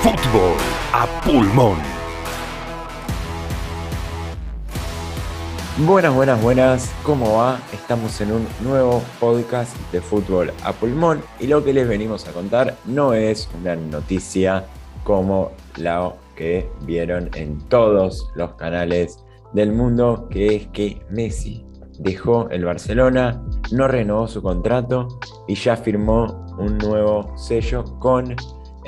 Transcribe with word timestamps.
Fútbol 0.00 0.56
a 0.92 1.06
pulmón. 1.24 1.76
Buenas, 5.78 6.14
buenas, 6.14 6.40
buenas. 6.40 6.94
¿Cómo 7.02 7.38
va? 7.38 7.58
Estamos 7.72 8.20
en 8.20 8.30
un 8.30 8.46
nuevo 8.62 9.02
podcast 9.18 9.76
de 9.90 10.00
fútbol 10.00 10.52
a 10.62 10.72
pulmón 10.72 11.20
y 11.40 11.48
lo 11.48 11.64
que 11.64 11.72
les 11.72 11.88
venimos 11.88 12.28
a 12.28 12.32
contar 12.32 12.76
no 12.84 13.12
es 13.12 13.50
una 13.60 13.74
noticia 13.74 14.64
como 15.02 15.50
la 15.76 16.12
que 16.36 16.70
vieron 16.82 17.28
en 17.34 17.58
todos 17.68 18.30
los 18.36 18.52
canales 18.54 19.24
del 19.52 19.72
mundo, 19.72 20.28
que 20.30 20.54
es 20.54 20.66
que 20.68 21.02
Messi 21.10 21.66
dejó 21.98 22.48
el 22.50 22.64
Barcelona, 22.64 23.42
no 23.72 23.88
renovó 23.88 24.28
su 24.28 24.42
contrato 24.42 25.08
y 25.48 25.56
ya 25.56 25.76
firmó 25.76 26.46
un 26.56 26.78
nuevo 26.78 27.36
sello 27.36 27.82
con 27.98 28.36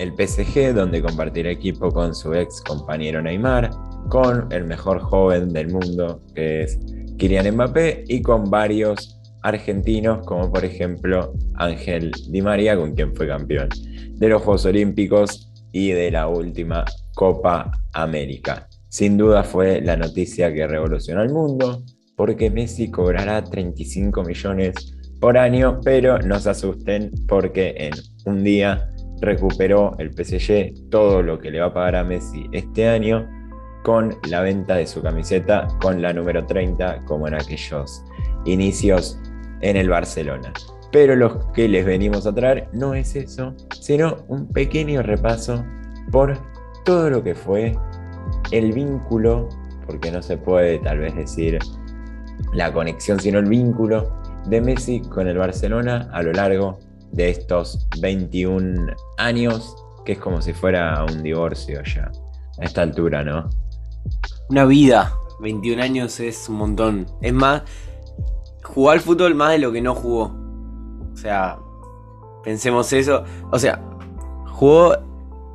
el 0.01 0.13
PSG, 0.13 0.75
donde 0.75 1.03
compartirá 1.03 1.51
equipo 1.51 1.91
con 1.91 2.15
su 2.15 2.33
ex 2.33 2.63
compañero 2.63 3.21
Neymar, 3.21 3.71
con 4.09 4.51
el 4.51 4.65
mejor 4.65 4.99
joven 5.01 5.51
del 5.51 5.69
mundo, 5.69 6.21
que 6.35 6.63
es 6.63 6.79
Kylian 7.19 7.55
Mbappé, 7.55 8.05
y 8.09 8.23
con 8.23 8.51
varios 8.51 9.21
argentinos, 9.43 10.27
como 10.27 10.51
por 10.51 10.65
ejemplo 10.65 11.35
Ángel 11.57 12.11
Di 12.31 12.41
María, 12.41 12.77
con 12.77 12.95
quien 12.95 13.15
fue 13.15 13.29
campeón 13.29 13.69
de 14.15 14.29
los 14.29 14.43
Juegos 14.43 14.65
Olímpicos 14.65 15.53
y 15.71 15.91
de 15.91 16.11
la 16.11 16.29
última 16.29 16.85
Copa 17.15 17.71
América. 17.93 18.69
Sin 18.89 19.19
duda 19.19 19.45
fue 19.45 19.83
la 19.83 19.97
noticia 19.97 20.53
que 20.53 20.67
revolucionó 20.67 21.23
el 21.23 21.31
mundo, 21.31 21.83
porque 22.17 22.51
Messi 22.51 22.91
cobrará 22.91 23.45
35 23.45 24.25
millones 24.25 24.75
por 25.21 25.37
año, 25.37 25.81
pero 25.85 26.19
no 26.19 26.41
se 26.41 26.51
asusten 26.51 27.11
porque 27.29 27.75
en 27.77 27.93
un 28.25 28.43
día 28.43 28.91
recuperó 29.21 29.97
el 29.99 30.13
PSG 30.13 30.91
todo 30.91 31.23
lo 31.23 31.39
que 31.39 31.51
le 31.51 31.61
va 31.61 31.67
a 31.67 31.75
pagar 31.75 31.97
a 31.97 32.05
Messi 32.05 32.47
este 32.53 32.89
año 32.89 33.29
con 33.83 34.17
la 34.29 34.41
venta 34.43 34.77
de 34.77 34.87
su 34.87 35.03
camiseta 35.03 35.69
con 35.81 36.03
la 36.03 36.13
número 36.13 36.45
30 36.45 37.05
como 37.05 37.29
en 37.29 37.35
aquellos 37.35 38.05
inicios 38.45 39.19
en 39.61 39.77
el 39.77 39.89
Barcelona. 39.89 40.53
Pero 40.93 41.15
lo 41.15 41.53
que 41.53 41.69
les 41.69 41.85
venimos 41.87 42.27
a 42.27 42.35
traer 42.35 42.69
no 42.73 42.95
es 42.95 43.15
eso, 43.15 43.55
sino 43.81 44.19
un 44.29 44.49
pequeño 44.49 45.03
repaso 45.03 45.65
por 46.11 46.37
todo 46.85 47.11
lo 47.11 47.23
que 47.23 47.35
fue 47.35 47.77
el 48.51 48.73
vínculo, 48.73 49.49
porque 49.87 50.11
no 50.11 50.23
se 50.23 50.37
puede 50.37 50.79
tal 50.81 50.99
vez 50.99 51.15
decir 51.15 51.59
la 52.53 52.73
conexión, 52.73 53.21
sino 53.21 53.39
el 53.39 53.47
vínculo 53.47 54.21
de 54.47 54.61
Messi 54.61 55.01
con 55.01 55.29
el 55.29 55.39
Barcelona 55.39 56.09
a 56.13 56.23
lo 56.23 56.33
largo 56.33 56.79
de 57.13 57.31
estos 57.31 57.89
21 58.01 58.95
años, 59.19 59.75
que 60.05 60.13
es 60.13 60.19
como 60.19 60.41
si 60.43 60.53
fuera 60.53 61.05
un 61.05 61.23
divorcio 61.23 61.83
ya, 61.83 62.11
a 62.59 62.65
esta 62.65 62.83
altura, 62.83 63.25
¿no? 63.25 63.51
Una 64.49 64.65
vida, 64.65 65.15
21 65.41 65.83
años 65.83 66.21
es 66.21 66.49
un 66.49 66.57
montón. 66.57 67.07
Es 67.21 67.33
más, 67.33 67.63
jugó 68.63 68.91
al 68.91 69.01
fútbol 69.01 69.35
más 69.35 69.53
de 69.53 69.59
lo 69.59 69.73
que 69.73 69.81
no 69.81 69.95
jugó. 69.95 70.35
O 71.13 71.17
sea, 71.17 71.59
pensemos 72.43 72.93
eso. 72.93 73.25
O 73.51 73.59
sea, 73.59 73.83
jugó 74.47 74.97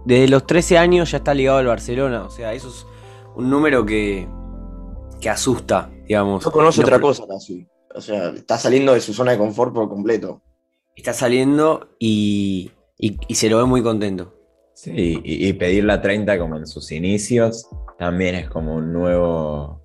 desde 0.06 0.28
los 0.28 0.45
13 0.45 0.78
años, 0.78 1.11
ya 1.11 1.17
está 1.17 1.33
ligado 1.33 1.58
al 1.59 1.67
Barcelona. 1.67 2.23
O 2.23 2.30
sea, 2.30 2.53
eso 2.53 2.70
es 2.70 2.86
un 3.36 3.50
número 3.50 3.86
que, 3.86 4.28
que 5.20 5.30
asusta, 5.30 5.89
digamos. 6.08 6.45
No 6.45 6.52
conoce 6.52 6.81
otra 6.81 7.00
cosa, 7.00 7.23
casi. 7.28 7.67
O 7.94 8.02
sea, 8.02 8.30
está 8.30 8.58
saliendo 8.58 8.94
de 8.94 9.02
su 9.02 9.14
zona 9.14 9.31
de 9.31 9.38
confort 9.38 9.73
por 9.73 9.88
completo. 9.88 10.42
Está 10.96 11.14
saliendo 11.14 11.90
y, 12.00 12.72
y, 12.98 13.36
se 13.36 13.50
lo 13.50 13.58
ve 13.58 13.66
muy 13.66 13.84
contento. 13.84 14.34
Sí, 14.74 15.20
y, 15.24 15.54
pedir 15.54 15.84
la 15.84 16.02
30 16.02 16.40
como 16.40 16.58
en 16.58 16.68
sus 16.68 16.92
inicios 16.92 17.70
también 17.98 18.36
es 18.36 18.50
como 18.50 18.76
un 18.76 18.92
nuevo, 18.92 19.82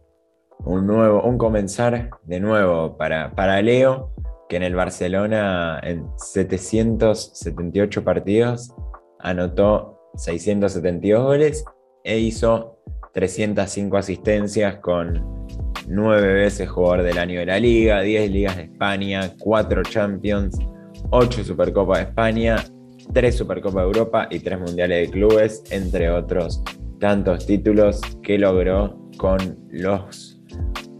un 0.65 0.87
nuevo, 0.87 1.23
un 1.23 1.39
comenzar 1.39 2.11
de 2.25 2.41
nuevo 2.41 2.97
para, 2.97 3.35
para 3.35 3.61
Leo, 3.63 4.13
que 4.49 4.57
en 4.57 4.63
el 4.63 4.75
Barcelona 4.75 5.81
en 5.83 6.07
778 6.17 8.05
partidos 8.05 8.75
anotó 9.21 10.01
672 10.17 11.23
goles 11.23 11.65
e 12.05 12.19
hizo 12.19 12.81
305 13.15 13.97
asistencias 13.97 14.77
con 14.77 15.47
9 15.89 16.35
veces 16.35 16.69
jugador 16.69 17.03
del 17.03 17.19
año 17.19 17.41
de 17.41 17.47
la 17.47 17.59
liga, 17.59 18.01
10 18.01 18.31
ligas 18.31 18.57
de 18.57 18.65
España, 18.65 19.35
4 19.39 19.83
Champions, 19.83 20.59
8 21.11 21.45
Supercopa 21.45 21.99
de 21.99 22.05
España, 22.05 22.57
3 23.13 23.37
Supercopa 23.37 23.81
de 23.81 23.87
Europa 23.87 24.29
y 24.31 24.41
3 24.41 24.61
Mundiales 24.61 25.07
de 25.07 25.13
Clubes, 25.13 25.63
entre 25.71 26.11
otros 26.11 26.63
tantos 26.99 27.47
títulos 27.47 28.01
que 28.23 28.39
logró 28.39 28.97
con 29.17 29.39
los 29.71 30.41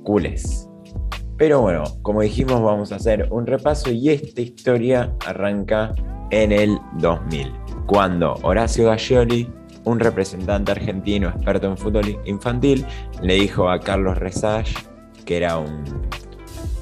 culés. 0.03 0.69
Pero 1.37 1.61
bueno, 1.63 1.85
como 2.03 2.21
dijimos, 2.21 2.63
vamos 2.63 2.93
a 2.93 2.97
hacer 2.97 3.29
un 3.31 3.47
repaso 3.47 3.91
y 3.91 4.11
esta 4.11 4.41
historia 4.41 5.15
arranca 5.27 5.93
en 6.31 6.53
el 6.53 6.79
2000, 6.99 7.53
cuando 7.87 8.35
Horacio 8.43 8.87
Gascioli, 8.87 9.51
un 9.85 10.01
representante 10.01 10.73
argentino 10.73 11.29
experto 11.29 11.67
en 11.67 11.77
fútbol 11.77 12.21
infantil, 12.25 12.85
le 13.23 13.35
dijo 13.35 13.71
a 13.71 13.81
Carlos 13.81 14.19
Resage, 14.19 14.75
que 15.25 15.39
era 15.39 15.59
un, 15.59 15.83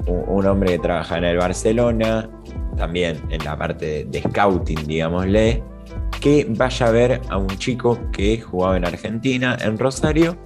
un 0.07 0.45
hombre 0.45 0.73
que 0.73 0.79
trabaja 0.79 1.17
en 1.17 1.23
el 1.23 1.37
Barcelona, 1.37 2.29
también 2.79 3.21
en 3.29 3.43
la 3.43 3.55
parte 3.55 4.05
de 4.05 4.21
scouting, 4.21 4.87
digámosle, 4.87 5.61
que 6.21 6.47
vaya 6.49 6.87
a 6.87 6.91
ver 6.91 7.21
a 7.29 7.37
un 7.37 7.47
chico 7.59 7.99
que 8.11 8.39
jugaba 8.39 8.77
en 8.77 8.85
Argentina, 8.85 9.57
en 9.61 9.77
Rosario, 9.77 10.37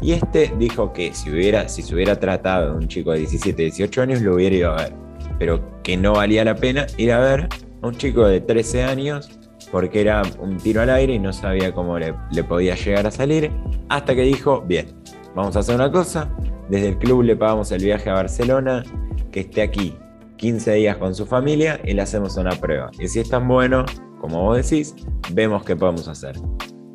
y 0.00 0.12
este 0.12 0.52
dijo 0.58 0.92
que 0.92 1.12
si, 1.12 1.30
hubiera, 1.30 1.68
si 1.68 1.82
se 1.82 1.94
hubiera 1.94 2.18
tratado 2.18 2.72
de 2.72 2.78
un 2.78 2.88
chico 2.88 3.12
de 3.12 3.18
17, 3.18 3.62
18 3.62 4.02
años, 4.02 4.22
lo 4.22 4.36
hubiera 4.36 4.56
ido 4.56 4.72
a 4.72 4.76
ver, 4.76 4.92
pero 5.38 5.82
que 5.82 5.96
no 5.96 6.14
valía 6.14 6.44
la 6.44 6.54
pena 6.54 6.86
ir 6.96 7.12
a 7.12 7.18
ver 7.18 7.48
a 7.82 7.86
un 7.86 7.94
chico 7.94 8.26
de 8.26 8.40
13 8.40 8.84
años 8.84 9.28
porque 9.70 10.00
era 10.00 10.22
un 10.40 10.56
tiro 10.56 10.80
al 10.80 10.90
aire 10.90 11.14
y 11.14 11.18
no 11.18 11.32
sabía 11.32 11.72
cómo 11.72 11.98
le, 11.98 12.14
le 12.32 12.42
podía 12.44 12.74
llegar 12.74 13.06
a 13.06 13.10
salir, 13.10 13.50
hasta 13.88 14.14
que 14.14 14.22
dijo, 14.22 14.62
bien, 14.62 14.86
vamos 15.34 15.54
a 15.56 15.60
hacer 15.60 15.74
una 15.74 15.90
cosa, 15.90 16.28
desde 16.68 16.88
el 16.88 16.98
club 16.98 17.22
le 17.22 17.36
pagamos 17.36 17.70
el 17.72 17.82
viaje 17.82 18.10
a 18.10 18.14
Barcelona, 18.14 18.82
que 19.30 19.40
esté 19.40 19.62
aquí 19.62 19.96
15 20.40 20.72
días 20.72 20.96
con 20.96 21.14
su 21.14 21.26
familia 21.26 21.78
y 21.84 21.92
le 21.92 22.00
hacemos 22.00 22.38
una 22.38 22.52
prueba. 22.52 22.90
Y 22.98 23.08
si 23.08 23.20
es 23.20 23.28
tan 23.28 23.46
bueno, 23.46 23.84
como 24.22 24.42
vos 24.42 24.56
decís, 24.56 24.94
vemos 25.32 25.64
qué 25.64 25.76
podemos 25.76 26.08
hacer. 26.08 26.34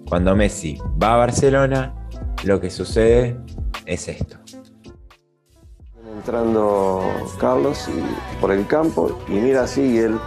Cuando 0.09 0.35
Messi 0.35 0.79
va 1.01 1.13
a 1.13 1.17
Barcelona, 1.17 1.93
lo 2.43 2.59
que 2.59 2.71
sucede 2.71 3.37
es 3.85 4.07
esto. 4.07 4.37
Entrando 6.15 7.03
Carlos 7.39 7.87
por 8.41 8.51
el 8.51 8.65
campo 8.65 9.19
y 9.27 9.33
mira 9.33 9.61
así 9.61 9.81
y 9.81 9.97
él 9.99 10.17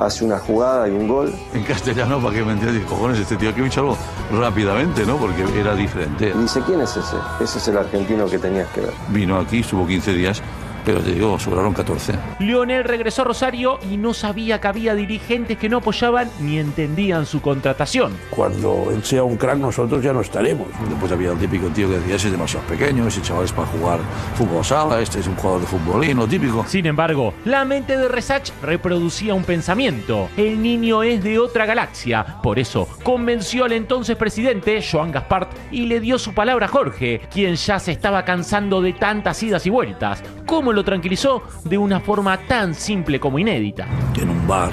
hace 0.00 0.24
una 0.24 0.40
jugada 0.40 0.88
y 0.88 0.90
un 0.90 1.06
gol. 1.06 1.32
En 1.52 1.62
castellano, 1.62 2.20
para 2.20 2.34
que 2.34 2.42
me 2.42 2.52
entiendas, 2.54 2.84
cojones, 2.86 3.20
este 3.20 3.36
tío 3.36 3.54
que 3.54 3.62
me 3.62 3.68
algo 3.68 3.96
rápidamente, 4.32 5.06
¿no? 5.06 5.16
Porque 5.16 5.44
era 5.56 5.76
diferente. 5.76 6.32
Y 6.34 6.42
dice, 6.42 6.60
¿quién 6.66 6.80
es 6.80 6.96
ese? 6.96 7.16
Ese 7.40 7.58
es 7.58 7.68
el 7.68 7.78
argentino 7.78 8.26
que 8.26 8.38
tenías 8.38 8.68
que 8.70 8.80
ver. 8.80 8.92
Vino 9.10 9.38
aquí, 9.38 9.60
estuvo 9.60 9.86
15 9.86 10.12
días 10.12 10.42
pero 10.84 11.00
te 11.00 11.12
digo, 11.12 11.38
sobraron 11.38 11.72
14. 11.72 12.12
Lionel 12.40 12.84
regresó 12.84 13.22
a 13.22 13.24
Rosario 13.26 13.78
y 13.90 13.96
no 13.96 14.14
sabía 14.14 14.60
que 14.60 14.68
había 14.68 14.94
dirigentes 14.94 15.58
que 15.58 15.68
no 15.68 15.78
apoyaban 15.78 16.30
ni 16.40 16.58
entendían 16.58 17.26
su 17.26 17.40
contratación. 17.40 18.16
Cuando 18.30 18.88
él 18.90 19.02
sea 19.02 19.22
un 19.24 19.36
crack, 19.36 19.58
nosotros 19.58 20.02
ya 20.02 20.12
no 20.12 20.20
estaremos. 20.20 20.68
Después 20.88 21.10
había 21.12 21.32
el 21.32 21.38
típico 21.38 21.68
tío 21.68 21.88
que 21.88 21.96
decía, 21.96 22.16
ese 22.16 22.28
es 22.28 22.32
demasiado 22.32 22.66
pequeño, 22.66 23.06
ese 23.06 23.22
chaval 23.22 23.44
es 23.44 23.52
para 23.52 23.66
jugar 23.68 24.00
fútbol 24.34 24.64
sala, 24.64 25.00
este 25.00 25.20
es 25.20 25.26
un 25.26 25.36
jugador 25.36 25.62
de 25.62 25.66
futbolín, 25.66 26.16
lo 26.16 26.26
típico. 26.26 26.64
Sin 26.66 26.86
embargo, 26.86 27.34
la 27.44 27.64
mente 27.64 27.96
de 27.96 28.08
Resach 28.08 28.50
reproducía 28.62 29.34
un 29.34 29.44
pensamiento. 29.44 30.28
El 30.36 30.62
niño 30.62 31.02
es 31.02 31.22
de 31.22 31.38
otra 31.38 31.66
galaxia. 31.66 32.40
Por 32.42 32.58
eso, 32.58 32.88
convenció 33.02 33.64
al 33.64 33.72
entonces 33.72 34.16
presidente, 34.16 34.82
Joan 34.82 35.12
Gaspart, 35.12 35.50
y 35.70 35.86
le 35.86 36.00
dio 36.00 36.18
su 36.18 36.34
palabra 36.34 36.66
a 36.66 36.68
Jorge, 36.68 37.22
quien 37.32 37.54
ya 37.54 37.78
se 37.78 37.92
estaba 37.92 38.24
cansando 38.24 38.82
de 38.82 38.92
tantas 38.92 39.42
idas 39.42 39.66
y 39.66 39.70
vueltas. 39.70 40.22
¿Cómo 40.46 40.73
lo 40.74 40.84
tranquilizó 40.84 41.42
de 41.64 41.78
una 41.78 42.00
forma 42.00 42.38
tan 42.46 42.74
simple 42.74 43.20
como 43.20 43.38
inédita. 43.38 43.86
En 44.20 44.28
un 44.28 44.46
bar, 44.46 44.72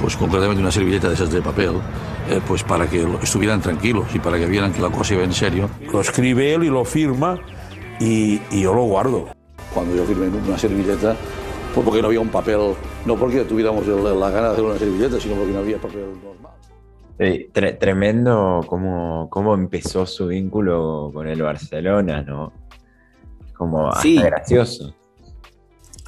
pues 0.00 0.16
concretamente 0.16 0.60
una 0.60 0.72
servilleta 0.72 1.08
de 1.08 1.14
esas 1.14 1.30
de 1.30 1.42
papel, 1.42 1.74
eh, 2.28 2.40
pues 2.46 2.62
para 2.62 2.88
que 2.88 3.06
estuvieran 3.22 3.60
tranquilos 3.60 4.06
y 4.14 4.18
para 4.18 4.38
que 4.38 4.46
vieran 4.46 4.72
que 4.72 4.80
la 4.80 4.90
cosa 4.90 5.14
iba 5.14 5.24
en 5.24 5.32
serio. 5.32 5.68
Lo 5.92 6.00
escribe 6.00 6.54
él 6.54 6.64
y 6.64 6.68
lo 6.68 6.84
firma 6.84 7.38
y, 8.00 8.40
yo 8.50 8.74
lo 8.74 8.82
guardo. 8.84 9.28
Cuando 9.72 9.94
yo 9.94 10.04
firmé 10.04 10.26
una 10.26 10.58
servilleta, 10.58 11.16
fue 11.74 11.82
porque 11.82 12.02
no 12.02 12.08
había 12.08 12.20
un 12.20 12.28
papel, 12.28 12.74
no 13.06 13.16
porque 13.16 13.44
tuviéramos 13.44 13.86
la 13.86 14.30
gana 14.30 14.48
de 14.48 14.52
hacer 14.52 14.64
una 14.64 14.78
servilleta, 14.78 15.20
sino 15.20 15.36
porque 15.36 15.52
no 15.52 15.58
había 15.60 15.78
papel 15.78 16.06
normal. 16.22 17.78
tremendo 17.78 18.60
cómo, 18.66 19.28
cómo 19.30 19.54
empezó 19.54 20.04
su 20.04 20.26
vínculo 20.26 21.10
con 21.14 21.26
el 21.26 21.40
Barcelona, 21.42 22.22
¿no? 22.22 22.52
Como 23.56 23.88
hasta 23.88 24.08
gracioso. 24.08 24.94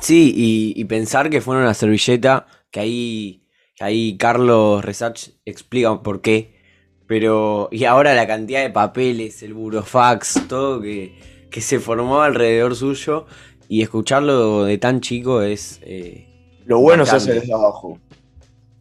Sí, 0.05 0.35
y, 0.77 0.85
pensar 0.85 1.31
que 1.31 1.41
fue 1.41 1.56
una 1.56 1.73
servilleta, 1.73 2.47
que 2.71 2.81
ahí, 2.81 3.49
ahí 3.81 4.19
Carlos 4.19 4.85
Resach 4.85 5.31
explica 5.47 6.03
por 6.03 6.21
qué 6.21 6.61
Pero, 7.06 7.71
y 7.73 7.85
ahora 7.85 8.12
la 8.12 8.27
cantidad 8.27 8.61
de 8.61 8.69
papeles, 8.69 9.43
el 9.43 9.55
burofax, 9.55 10.47
todo 10.47 10.83
que, 10.83 11.47
que 11.51 11.62
se 11.62 11.81
formó 11.81 12.21
alrededor 12.21 12.77
suyo 12.77 13.25
y 13.67 13.81
escucharlo 13.81 14.65
de 14.65 14.77
tan 14.77 15.01
chico 15.01 15.41
es... 15.41 15.81
Eh, 15.83 16.29
Lo 16.67 16.81
bueno 16.81 17.06
se 17.06 17.12
bastante. 17.12 17.39
hace 17.39 17.41
desde 17.41 17.55
abajo. 17.55 17.99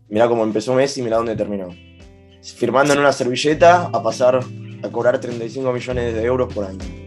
Mirá 0.09 0.27
cómo 0.27 0.43
empezó 0.43 0.73
Messi, 0.73 1.01
mirá 1.01 1.15
dónde 1.15 1.37
terminó. 1.37 1.69
Firmando 2.41 2.91
en 2.91 2.99
una 2.99 3.13
servilleta 3.13 3.85
a 3.93 4.03
pasar 4.03 4.41
a 4.83 4.89
cobrar 4.89 5.21
35 5.21 5.71
millones 5.71 6.13
de 6.15 6.21
euros 6.21 6.53
por 6.53 6.65
año. 6.65 7.02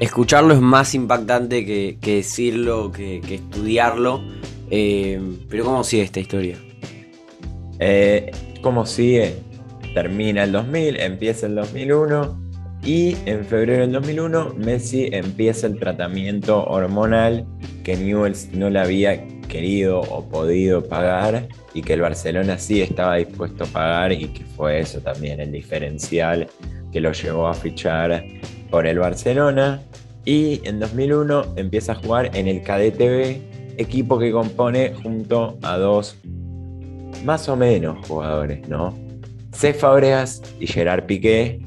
Escucharlo 0.00 0.52
es 0.52 0.60
más 0.60 0.94
impactante 0.94 1.64
que, 1.64 1.98
que 2.00 2.16
decirlo, 2.16 2.92
que, 2.92 3.20
que 3.20 3.36
estudiarlo. 3.36 4.22
Eh, 4.70 5.20
pero 5.48 5.64
¿cómo 5.64 5.84
sigue 5.84 6.02
esta 6.02 6.20
historia? 6.20 6.58
Eh, 7.78 8.30
¿Cómo 8.60 8.84
sigue? 8.84 9.36
Termina 9.94 10.44
el 10.44 10.52
2000, 10.52 11.00
empieza 11.00 11.46
el 11.46 11.54
2001 11.54 12.46
y 12.84 13.16
en 13.24 13.44
febrero 13.44 13.80
del 13.80 13.92
2001 13.92 14.54
Messi 14.58 15.08
empieza 15.10 15.66
el 15.66 15.78
tratamiento 15.78 16.64
hormonal 16.64 17.46
que 17.82 17.96
Newell's 17.96 18.50
no 18.52 18.68
le 18.68 18.78
había 18.78 19.26
querido 19.48 20.00
o 20.00 20.28
podido 20.28 20.84
pagar 20.86 21.48
y 21.72 21.82
que 21.82 21.94
el 21.94 22.02
Barcelona 22.02 22.58
sí 22.58 22.82
estaba 22.82 23.16
dispuesto 23.16 23.64
a 23.64 23.66
pagar 23.68 24.12
y 24.12 24.28
que 24.28 24.44
fue 24.44 24.80
eso 24.80 25.00
también 25.00 25.40
el 25.40 25.52
diferencial 25.52 26.46
que 26.92 27.00
lo 27.00 27.12
llevó 27.12 27.48
a 27.48 27.54
fichar 27.54 28.24
por 28.70 28.86
el 28.86 28.98
Barcelona 28.98 29.80
y 30.24 30.60
en 30.66 30.80
2001 30.80 31.54
empieza 31.56 31.92
a 31.92 31.94
jugar 31.94 32.36
en 32.36 32.48
el 32.48 32.62
KDTV, 32.62 33.78
equipo 33.78 34.18
que 34.18 34.32
compone 34.32 34.92
junto 35.02 35.58
a 35.62 35.76
dos 35.78 36.16
más 37.24 37.48
o 37.48 37.56
menos 37.56 38.06
jugadores, 38.06 38.68
¿no? 38.68 38.94
C. 39.52 39.72
Fabregas 39.72 40.42
y 40.60 40.66
Gerard 40.66 41.06
Piqué, 41.06 41.60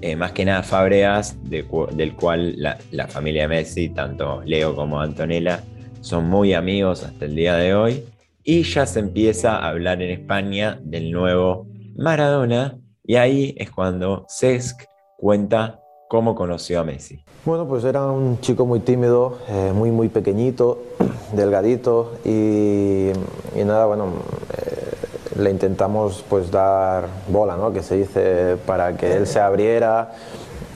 eh, 0.00 0.14
más 0.14 0.32
que 0.32 0.44
nada 0.44 0.62
Fabregas, 0.62 1.36
de 1.44 1.66
del 1.94 2.14
cual 2.14 2.54
la, 2.56 2.78
la 2.90 3.08
familia 3.08 3.48
Messi, 3.48 3.88
tanto 3.88 4.42
Leo 4.44 4.76
como 4.76 5.00
Antonella, 5.00 5.64
son 6.00 6.28
muy 6.28 6.52
amigos 6.52 7.02
hasta 7.02 7.24
el 7.24 7.34
día 7.34 7.56
de 7.56 7.74
hoy. 7.74 8.04
Y 8.44 8.62
ya 8.62 8.86
se 8.86 9.00
empieza 9.00 9.56
a 9.56 9.68
hablar 9.68 10.02
en 10.02 10.10
España 10.10 10.78
del 10.82 11.10
nuevo 11.10 11.66
Maradona, 11.96 12.78
y 13.04 13.16
ahí 13.16 13.54
es 13.56 13.70
cuando 13.70 14.26
Cesc 14.28 14.84
cuenta 15.16 15.81
cómo 16.12 16.34
conoció 16.34 16.78
a 16.78 16.84
Messi. 16.84 17.18
Bueno, 17.46 17.66
pues 17.66 17.84
era 17.84 18.04
un 18.04 18.38
chico 18.42 18.66
muy 18.66 18.80
tímido, 18.80 19.38
eh, 19.48 19.72
muy, 19.74 19.90
muy 19.90 20.10
pequeñito, 20.10 20.78
delgadito 21.32 22.12
y, 22.22 23.12
y 23.56 23.64
nada, 23.64 23.86
bueno, 23.86 24.08
eh, 24.58 25.40
le 25.40 25.50
intentamos 25.50 26.22
pues 26.28 26.50
dar 26.50 27.06
bola, 27.28 27.56
¿no? 27.56 27.72
Que 27.72 27.82
se 27.82 27.96
dice, 27.96 28.58
para 28.66 28.94
que 28.94 29.16
él 29.16 29.26
se 29.26 29.40
abriera 29.40 30.12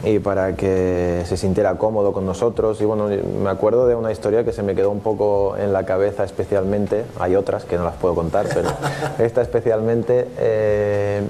y 0.04 0.20
para 0.20 0.56
que 0.56 1.24
se 1.26 1.36
sintiera 1.36 1.76
cómodo 1.76 2.14
con 2.14 2.24
nosotros. 2.24 2.80
Y 2.80 2.86
bueno, 2.86 3.10
me 3.42 3.50
acuerdo 3.50 3.86
de 3.86 3.94
una 3.94 4.12
historia 4.12 4.42
que 4.42 4.54
se 4.54 4.62
me 4.62 4.74
quedó 4.74 4.90
un 4.90 5.00
poco 5.00 5.54
en 5.58 5.70
la 5.74 5.84
cabeza 5.84 6.24
especialmente, 6.24 7.04
hay 7.20 7.36
otras 7.36 7.66
que 7.66 7.76
no 7.76 7.84
las 7.84 7.96
puedo 7.96 8.14
contar, 8.14 8.46
pero 8.54 8.70
esta 9.18 9.42
especialmente... 9.42 10.28
eh, 10.38 11.20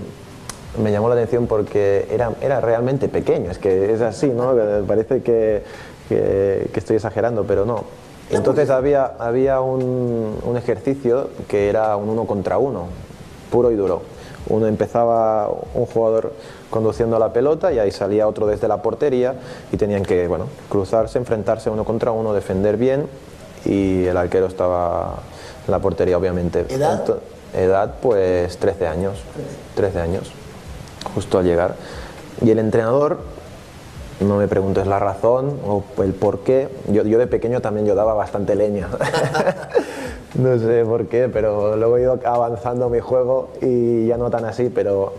me 0.82 0.92
llamó 0.92 1.08
la 1.08 1.14
atención 1.14 1.46
porque 1.46 2.06
era, 2.10 2.32
era 2.40 2.60
realmente 2.60 3.08
pequeño, 3.08 3.50
es 3.50 3.58
que 3.58 3.92
es 3.92 4.00
así, 4.00 4.28
¿no? 4.28 4.54
Parece 4.86 5.22
que, 5.22 5.62
que- 6.08 6.68
que 6.72 6.78
estoy 6.80 6.96
exagerando, 6.96 7.44
pero 7.44 7.64
no. 7.64 7.84
Entonces 8.30 8.70
había, 8.70 9.12
había 9.18 9.60
un, 9.60 10.36
un 10.44 10.56
ejercicio 10.56 11.30
que 11.48 11.68
era 11.68 11.96
un 11.96 12.08
uno 12.08 12.24
contra 12.24 12.58
uno, 12.58 12.86
puro 13.50 13.70
y 13.70 13.76
duro. 13.76 14.02
Uno 14.48 14.66
empezaba 14.66 15.48
un 15.74 15.86
jugador 15.86 16.32
conduciendo 16.70 17.18
la 17.18 17.32
pelota 17.32 17.72
y 17.72 17.78
ahí 17.78 17.90
salía 17.90 18.26
otro 18.28 18.46
desde 18.46 18.68
la 18.68 18.82
portería 18.82 19.34
y 19.72 19.76
tenían 19.76 20.04
que 20.04 20.26
bueno, 20.28 20.46
cruzarse, 20.68 21.18
enfrentarse 21.18 21.70
uno 21.70 21.84
contra 21.84 22.10
uno, 22.12 22.32
defender 22.32 22.76
bien 22.76 23.06
y 23.64 24.04
el 24.06 24.16
arquero 24.16 24.46
estaba 24.46 25.14
en 25.66 25.70
la 25.72 25.78
portería 25.80 26.16
obviamente. 26.18 26.64
¿Edad? 26.68 27.04
Edad 27.54 27.94
pues 28.02 28.56
13 28.58 28.86
años. 28.86 29.18
13 29.74 30.00
años 30.00 30.32
justo 31.14 31.38
al 31.38 31.44
llegar. 31.44 31.74
Y 32.42 32.50
el 32.50 32.58
entrenador, 32.58 33.18
no 34.20 34.36
me 34.36 34.48
preguntes 34.48 34.86
la 34.86 34.98
razón 34.98 35.58
o 35.66 35.84
el 36.02 36.12
por 36.12 36.40
qué, 36.40 36.68
yo, 36.88 37.04
yo 37.04 37.18
de 37.18 37.26
pequeño 37.26 37.60
también 37.60 37.86
yo 37.86 37.94
daba 37.94 38.14
bastante 38.14 38.54
leña. 38.54 38.88
no 40.34 40.58
sé 40.58 40.84
por 40.84 41.06
qué, 41.06 41.28
pero 41.32 41.76
luego 41.76 41.96
he 41.96 42.02
ido 42.02 42.20
avanzando 42.24 42.88
mi 42.88 43.00
juego 43.00 43.50
y 43.60 44.06
ya 44.06 44.16
no 44.16 44.30
tan 44.30 44.44
así, 44.44 44.70
pero, 44.74 45.14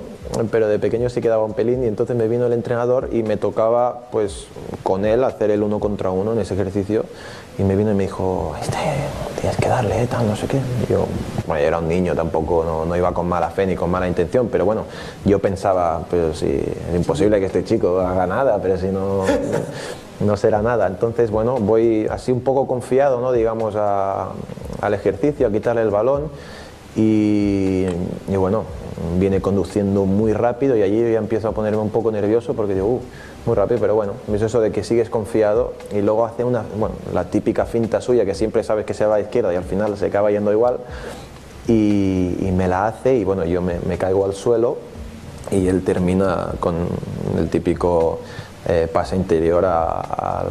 pero 0.51 0.67
de 0.67 0.79
pequeño 0.79 1.09
sí 1.09 1.21
que 1.21 1.29
daba 1.29 1.43
un 1.45 1.53
pelín 1.53 1.83
y 1.83 1.87
entonces 1.87 2.15
me 2.15 2.27
vino 2.27 2.45
el 2.45 2.53
entrenador 2.53 3.09
y 3.11 3.23
me 3.23 3.37
tocaba 3.37 4.01
pues 4.11 4.47
con 4.83 5.05
él 5.05 5.23
hacer 5.23 5.51
el 5.51 5.63
uno 5.63 5.79
contra 5.79 6.11
uno 6.11 6.33
en 6.33 6.39
ese 6.39 6.53
ejercicio 6.53 7.05
y 7.57 7.63
me 7.63 7.75
vino 7.75 7.91
y 7.91 7.95
me 7.95 8.03
dijo, 8.03 8.53
este, 8.61 8.77
tienes 9.41 9.57
que 9.57 9.67
darle, 9.67 10.03
eh, 10.03 10.07
tal, 10.07 10.27
no 10.27 10.35
sé 10.35 10.45
qué. 10.47 10.59
Yo, 10.89 11.05
bueno, 11.47 11.63
era 11.63 11.79
un 11.79 11.87
niño, 11.87 12.13
tampoco 12.15 12.63
no, 12.63 12.85
no 12.85 12.95
iba 12.95 13.11
con 13.13 13.27
mala 13.27 13.49
fe 13.49 13.65
ni 13.65 13.75
con 13.75 13.89
mala 13.89 14.07
intención, 14.07 14.47
pero 14.51 14.63
bueno, 14.63 14.83
yo 15.25 15.39
pensaba, 15.39 16.01
pero 16.11 16.35
si 16.35 16.45
es 16.47 16.95
imposible 16.95 17.39
que 17.39 17.47
este 17.47 17.63
chico 17.63 17.99
haga 17.99 18.27
nada, 18.27 18.59
pero 18.61 18.77
si 18.77 18.87
no, 18.87 19.23
no 20.19 20.37
será 20.37 20.61
nada. 20.61 20.85
Entonces, 20.85 21.31
bueno, 21.31 21.57
voy 21.57 22.05
así 22.11 22.31
un 22.31 22.41
poco 22.41 22.67
confiado, 22.67 23.21
¿no? 23.21 23.31
digamos, 23.31 23.75
a- 23.75 24.29
al 24.81 24.93
ejercicio, 24.93 25.47
a 25.47 25.51
quitarle 25.51 25.81
el 25.81 25.89
balón 25.89 26.29
y, 26.95 27.85
y 28.29 28.35
bueno, 28.37 28.63
viene 29.19 29.41
conduciendo 29.41 30.05
muy 30.05 30.33
rápido 30.33 30.75
y 30.75 30.81
allí 30.81 30.99
yo 30.99 31.09
ya 31.09 31.19
empiezo 31.19 31.47
a 31.47 31.51
ponerme 31.51 31.81
un 31.81 31.89
poco 31.89 32.11
nervioso 32.11 32.53
porque 32.53 32.73
digo, 32.73 32.87
"Uh, 32.87 33.01
muy 33.45 33.55
rápido, 33.55 33.79
pero 33.79 33.95
bueno, 33.95 34.13
es 34.33 34.41
eso 34.41 34.59
de 34.59 34.71
que 34.71 34.83
sigues 34.83 35.09
confiado 35.09 35.73
y 35.93 36.01
luego 36.01 36.25
hace 36.25 36.43
una, 36.43 36.63
bueno, 36.77 36.95
la 37.13 37.25
típica 37.25 37.65
finta 37.65 38.01
suya 38.01 38.25
que 38.25 38.35
siempre 38.35 38.63
sabes 38.63 38.85
que 38.85 38.93
se 38.93 39.05
va 39.05 39.15
a 39.15 39.19
izquierda 39.21 39.53
y 39.53 39.55
al 39.55 39.63
final 39.63 39.97
se 39.97 40.07
acaba 40.07 40.31
yendo 40.31 40.51
igual 40.51 40.79
y, 41.67 42.35
me 42.53 42.67
la 42.67 42.87
hace 42.87 43.15
y 43.15 43.23
bueno, 43.23 43.45
yo 43.45 43.61
me, 43.61 43.97
caigo 43.97 44.25
al 44.25 44.33
suelo 44.33 44.77
y 45.51 45.67
él 45.67 45.83
termina 45.83 46.49
con 46.59 46.75
el 47.37 47.49
típico 47.49 48.19
eh, 48.67 48.89
pase 48.91 49.15
interior 49.15 49.63
a, 49.65 50.43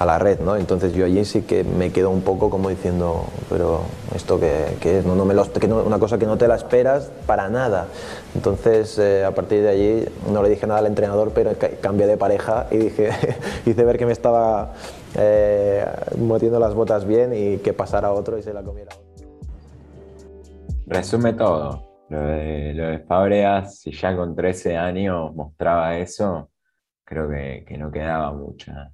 a- 0.00 0.06
la 0.06 0.18
red, 0.18 0.40
¿no? 0.40 0.56
Entonces 0.56 0.92
yo 0.94 1.04
allí 1.04 1.24
sí 1.24 1.42
que 1.42 1.62
me 1.62 1.92
quedo 1.92 2.10
un 2.10 2.22
poco 2.22 2.50
como 2.50 2.68
diciendo, 2.70 3.24
pero 3.48 3.82
esto 4.14 4.40
qué, 4.40 4.76
qué 4.80 4.98
es, 4.98 5.04
no, 5.06 5.14
no 5.14 5.24
me 5.24 5.34
lo- 5.34 5.52
que 5.52 5.68
no- 5.68 5.82
una 5.82 5.98
cosa 5.98 6.18
que 6.18 6.26
no 6.26 6.36
te 6.38 6.48
la 6.48 6.56
esperas 6.56 7.10
para 7.26 7.48
nada. 7.48 7.86
Entonces 8.34 8.98
eh, 8.98 9.24
a 9.24 9.30
partir 9.32 9.62
de 9.62 9.68
allí 9.68 10.04
no 10.32 10.42
le 10.42 10.48
dije 10.48 10.66
nada 10.66 10.80
al 10.80 10.86
entrenador, 10.86 11.32
pero 11.34 11.52
ca- 11.58 11.70
cambié 11.80 12.06
de 12.06 12.16
pareja 12.16 12.66
y 12.70 12.78
dije, 12.78 13.10
hice 13.66 13.84
ver 13.84 13.98
que 13.98 14.06
me 14.06 14.12
estaba 14.12 14.72
eh, 15.16 15.84
metiendo 16.18 16.58
las 16.58 16.74
botas 16.74 17.04
bien 17.06 17.32
y 17.34 17.58
que 17.58 17.72
pasara 17.72 18.10
otro 18.12 18.38
y 18.38 18.42
se 18.42 18.52
la 18.54 18.62
comiera. 18.62 18.90
Resume 20.86 21.34
todo. 21.34 21.88
Lo 22.08 22.20
de, 22.22 22.72
lo 22.74 22.86
de 22.88 22.98
Fabregas, 23.00 23.78
si 23.78 23.92
ya 23.92 24.16
con 24.16 24.34
13 24.34 24.76
años 24.76 25.32
mostraba 25.34 25.96
eso, 25.96 26.50
creo 27.04 27.28
que, 27.28 27.64
que 27.68 27.78
no 27.78 27.92
quedaba 27.92 28.32
mucha, 28.32 28.72
mu- 28.72 28.88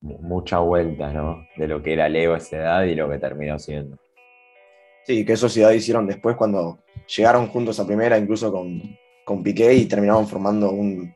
mucha 0.00 0.58
vuelta, 0.60 1.12
¿no? 1.12 1.44
De 1.56 1.66
lo 1.68 1.82
que 1.82 1.92
era 1.92 2.08
Leo 2.08 2.34
a 2.34 2.38
esa 2.38 2.56
edad 2.56 2.84
y 2.84 2.94
lo 2.94 3.08
que 3.10 3.18
terminó 3.18 3.58
siendo. 3.58 3.96
Sí, 5.04 5.24
qué 5.24 5.36
sociedad 5.36 5.70
hicieron 5.72 6.06
después 6.06 6.36
cuando 6.36 6.78
llegaron 7.16 7.46
juntos 7.48 7.80
a 7.80 7.86
primera, 7.86 8.18
incluso 8.18 8.52
con, 8.52 8.80
con 9.24 9.42
Piqué, 9.42 9.72
y 9.74 9.86
terminaron 9.86 10.26
formando 10.26 10.70
un- 10.70 11.14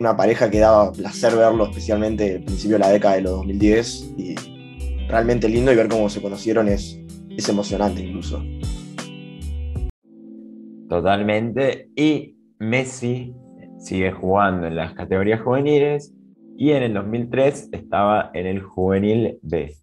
una 0.00 0.16
pareja 0.16 0.50
que 0.50 0.58
daba 0.60 0.90
placer 0.92 1.36
verlo, 1.36 1.64
especialmente 1.66 2.36
al 2.36 2.44
principio 2.44 2.76
de 2.76 2.84
la 2.84 2.88
década 2.90 3.16
de 3.16 3.20
los 3.22 3.32
2010. 3.32 4.14
Y 4.16 4.34
realmente 5.08 5.48
lindo 5.48 5.70
y 5.70 5.76
ver 5.76 5.88
cómo 5.88 6.08
se 6.08 6.22
conocieron 6.22 6.68
es, 6.68 6.98
es 7.36 7.48
emocionante 7.50 8.00
incluso. 8.00 8.42
Totalmente. 10.88 11.90
Y 11.94 12.36
Messi 12.58 13.34
sigue 13.78 14.12
jugando 14.12 14.66
en 14.66 14.76
las 14.76 14.94
categorías 14.94 15.40
juveniles 15.42 16.14
y 16.60 16.72
en 16.72 16.82
el 16.82 16.92
2003 16.92 17.70
estaba 17.72 18.30
en 18.34 18.46
el 18.46 18.62
juvenil 18.62 19.38
B. 19.40 19.74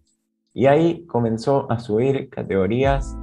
Y 0.54 0.66
ahí 0.66 1.04
comenzó 1.06 1.66
a 1.72 1.80
subir 1.80 2.30
categorías 2.30 3.18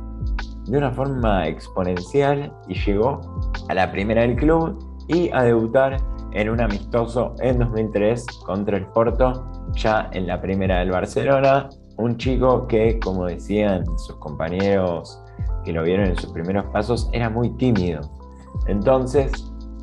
de 0.65 0.77
una 0.77 0.91
forma 0.91 1.47
exponencial 1.47 2.51
y 2.67 2.73
llegó 2.73 3.21
a 3.69 3.73
la 3.73 3.89
primera 3.93 4.23
del 4.23 4.35
club 4.35 4.77
y 5.07 5.29
a 5.31 5.43
debutar 5.43 5.95
en 6.33 6.49
un 6.49 6.59
amistoso 6.59 7.33
en 7.39 7.59
2003 7.59 8.25
contra 8.45 8.75
el 8.75 8.87
Porto, 8.87 9.49
ya 9.73 10.09
en 10.11 10.27
la 10.27 10.41
primera 10.41 10.79
del 10.79 10.91
Barcelona. 10.91 11.69
Un 11.95 12.17
chico 12.17 12.67
que, 12.67 12.99
como 12.99 13.25
decían 13.25 13.85
sus 13.99 14.17
compañeros 14.17 15.17
que 15.63 15.71
lo 15.71 15.81
vieron 15.83 16.07
en 16.07 16.17
sus 16.17 16.33
primeros 16.33 16.65
pasos, 16.73 17.09
era 17.13 17.29
muy 17.29 17.55
tímido. 17.55 18.01
Entonces, 18.67 19.31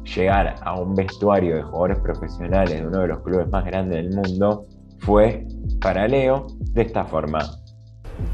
llegar 0.04 0.54
a 0.62 0.74
un 0.74 0.94
vestuario 0.94 1.56
de 1.56 1.62
jugadores 1.62 1.98
profesionales 1.98 2.80
de 2.80 2.86
uno 2.86 2.98
de 3.00 3.08
los 3.08 3.20
clubes 3.20 3.48
más 3.50 3.64
grandes 3.64 4.04
del 4.04 4.14
mundo 4.14 4.64
fue 5.00 5.46
para 5.80 6.06
Leo 6.08 6.46
de 6.58 6.82
esta 6.82 7.04
forma. 7.04 7.40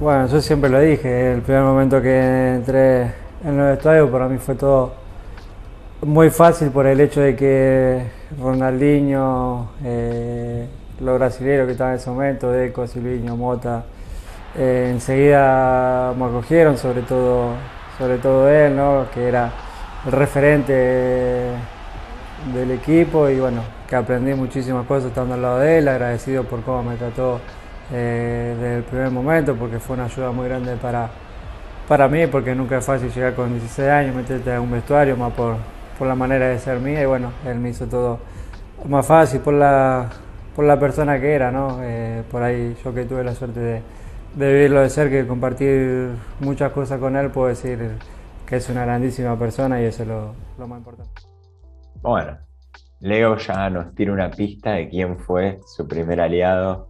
Bueno, 0.01 0.27
yo 0.27 0.41
siempre 0.41 0.71
lo 0.71 0.81
dije, 0.81 1.33
el 1.33 1.43
primer 1.43 1.63
momento 1.63 2.01
que 2.03 2.55
entré 2.55 3.03
en 3.45 3.61
el 3.61 3.75
estadio 3.75 4.11
para 4.11 4.29
mí 4.29 4.39
fue 4.39 4.55
todo 4.55 4.93
muy 6.03 6.31
fácil 6.31 6.71
por 6.71 6.87
el 6.87 7.01
hecho 7.01 7.21
de 7.21 7.35
que 7.35 8.03
Ronaldinho, 8.41 9.71
eh, 9.85 10.69
los 11.01 11.19
brasileños 11.19 11.67
que 11.67 11.73
estaban 11.73 11.95
en 11.95 11.99
ese 11.99 12.11
momento, 12.11 12.51
Deco, 12.53 12.87
Silviño, 12.87 13.37
Mota, 13.37 13.85
eh, 14.57 14.91
enseguida 14.93 16.15
me 16.17 16.27
acogieron, 16.27 16.77
sobre 16.77 17.03
todo, 17.03 17.53
sobre 17.99 18.19
todo 18.19 18.49
él, 18.49 18.77
¿no? 18.77 19.07
que 19.13 19.27
era 19.27 19.51
referente 20.11 21.53
del 22.55 22.71
equipo 22.71 23.29
y 23.29 23.39
bueno, 23.41 23.63
que 23.89 23.97
aprendí 23.97 24.35
muchísimas 24.35 24.87
cosas 24.87 25.09
estando 25.09 25.35
al 25.35 25.43
lado 25.43 25.59
de 25.61 25.79
él, 25.79 25.89
agradecido 25.89 26.45
por 26.45 26.63
cómo 26.63 26.83
me 26.91 26.97
trató 26.97 27.41
eh, 27.93 28.55
desde 28.59 28.77
el 28.79 28.83
primer 28.85 29.11
momento, 29.11 29.55
porque 29.55 29.79
fue 29.79 29.97
una 29.97 30.05
ayuda 30.07 30.31
muy 30.31 30.49
grande 30.49 30.77
para, 30.77 31.09
para 31.87 32.09
mí, 32.09 32.27
porque 32.27 32.55
nunca 32.55 32.79
es 32.79 32.85
fácil 32.85 33.13
llegar 33.13 33.35
con 33.35 33.51
16 33.51 33.89
años, 33.89 34.15
meterte 34.15 34.53
en 34.53 34.61
un 34.61 34.71
vestuario, 34.71 35.17
más 35.17 35.33
por, 35.33 35.57
por 35.99 36.07
la 36.07 36.15
manera 36.15 36.49
de 36.49 36.59
ser 36.59 36.79
mía 36.81 37.03
y 37.03 37.07
bueno, 37.07 37.33
él 37.47 37.59
me 37.59 37.71
hizo 37.71 37.87
todo 37.87 38.19
más 38.89 39.07
fácil 39.07 39.41
por 39.41 39.55
la, 39.55 40.09
por 40.55 40.65
la 40.65 40.79
persona 40.79 41.21
que 41.21 41.33
era, 41.33 41.51
¿no? 41.51 41.81
Eh, 41.83 42.23
por 42.31 42.43
ahí 42.43 42.77
yo 42.85 42.95
que 42.95 43.05
tuve 43.05 43.25
la 43.25 43.35
suerte 43.35 43.61
de, 43.61 43.83
de 44.35 44.53
vivirlo 44.53 44.81
de 44.81 44.91
cerca 44.91 45.19
y 45.19 45.25
compartir 45.25 46.11
muchas 46.41 46.73
cosas 46.73 47.01
con 47.01 47.17
él, 47.17 47.31
puedo 47.31 47.49
decir 47.49 47.99
que 48.49 48.57
es 48.57 48.69
una 48.71 48.87
grandísima 48.87 49.39
persona 49.39 49.81
y 49.83 49.85
eso 49.85 50.03
es 50.03 50.09
lo, 50.09 50.35
lo 50.59 50.67
más 50.67 50.79
importante. 50.79 51.21
Bueno, 52.01 52.39
Leo 53.01 53.37
ya 53.37 53.69
nos 53.69 53.95
tira 53.95 54.13
una 54.13 54.31
pista 54.31 54.73
de 54.73 54.89
quién 54.89 55.19
fue 55.19 55.61
su 55.67 55.87
primer 55.87 56.19
aliado, 56.19 56.89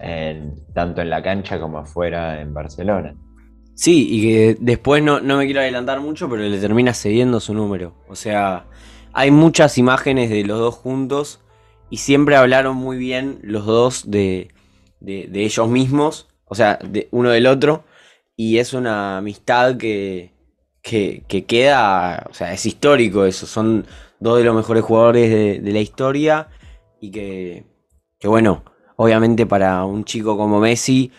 en, 0.00 0.56
tanto 0.74 1.00
en 1.00 1.10
la 1.10 1.22
cancha 1.22 1.60
como 1.60 1.78
afuera 1.78 2.40
en 2.40 2.52
Barcelona. 2.52 3.14
Sí, 3.74 4.08
y 4.10 4.22
que 4.22 4.56
después 4.60 5.02
no, 5.02 5.20
no 5.20 5.36
me 5.36 5.44
quiero 5.44 5.60
adelantar 5.60 6.00
mucho, 6.00 6.28
pero 6.28 6.42
le 6.42 6.58
termina 6.58 6.92
cediendo 6.92 7.38
su 7.38 7.54
número. 7.54 7.94
O 8.08 8.16
sea, 8.16 8.66
hay 9.12 9.30
muchas 9.30 9.78
imágenes 9.78 10.28
de 10.28 10.44
los 10.44 10.58
dos 10.58 10.74
juntos 10.74 11.40
y 11.88 11.98
siempre 11.98 12.34
hablaron 12.34 12.76
muy 12.76 12.98
bien 12.98 13.38
los 13.42 13.64
dos 13.64 14.10
de, 14.10 14.48
de, 14.98 15.44
ellos 15.44 15.68
mismos, 15.68 16.28
o 16.46 16.56
sea, 16.56 16.80
de 16.82 17.08
uno 17.12 17.30
del 17.30 17.46
otro, 17.46 17.84
y 18.36 18.58
es 18.58 18.74
una 18.74 19.18
amistad 19.18 19.76
que, 19.76 20.32
que, 20.82 21.24
que, 21.28 21.44
queda, 21.46 22.26
o 22.30 22.34
sea, 22.34 22.52
es 22.52 22.64
histórico 22.66 23.24
eso, 23.24 23.46
son 23.46 23.86
dos 24.18 24.38
de 24.38 24.44
los 24.44 24.54
mejores 24.54 24.82
jugadores 24.84 25.30
de, 25.30 25.60
de 25.60 25.72
la 25.72 25.80
historia 25.80 26.48
y 27.00 27.10
que, 27.10 27.64
que, 28.18 28.28
bueno, 28.28 28.64
obviamente 28.96 29.46
para 29.46 29.84
un 29.84 30.04
chico 30.04 30.36
como 30.36 30.60
Messi 30.60 31.12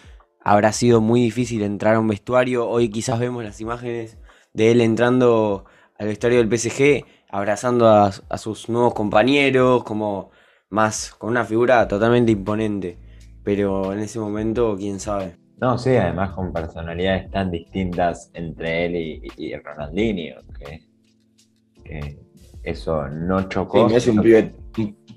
habrá 0.44 0.72
sido 0.72 1.01
muy 1.01 1.22
difícil 1.22 1.63
entrar 1.63 1.96
a 1.96 2.00
un 2.00 2.08
vestuario. 2.08 2.68
Hoy 2.68 2.89
quizás 2.89 3.20
vemos 3.20 3.44
las 3.44 3.62
imágenes 3.62 4.18
de 4.53 4.72
él 4.72 4.82
entrando 4.82 5.65
al 5.98 6.08
vestuario 6.08 6.39
del 6.39 6.50
PSG, 6.50 7.06
abrazando 7.30 7.88
a, 7.89 8.12
sus 8.38 8.70
nuevos 8.70 8.94
compañeros, 8.94 9.84
como 9.84 10.32
más, 10.70 11.13
con 11.18 11.30
una 11.30 11.46
figura 11.46 11.88
totalmente 11.88 12.32
imponente. 12.32 12.98
Pero 13.44 13.94
en 13.94 14.00
ese 14.00 14.20
momento, 14.20 14.75
quién 14.77 15.00
sabe. 15.00 15.38
No, 15.62 15.77
sí, 15.77 15.91
además 15.91 16.32
con 16.32 16.51
personalidades 16.51 17.30
tan 17.30 17.51
distintas 17.51 18.32
entre 18.34 18.86
él 18.86 19.22
y, 19.38 19.56
Ronaldinho, 19.56 20.38
que, 20.58 22.18
eso 22.63 23.08
no 23.08 23.48
chocó. 23.48 23.88
Sí, 23.88 23.96
es 23.96 24.08
un 24.08 24.22
pibe, 24.24 24.56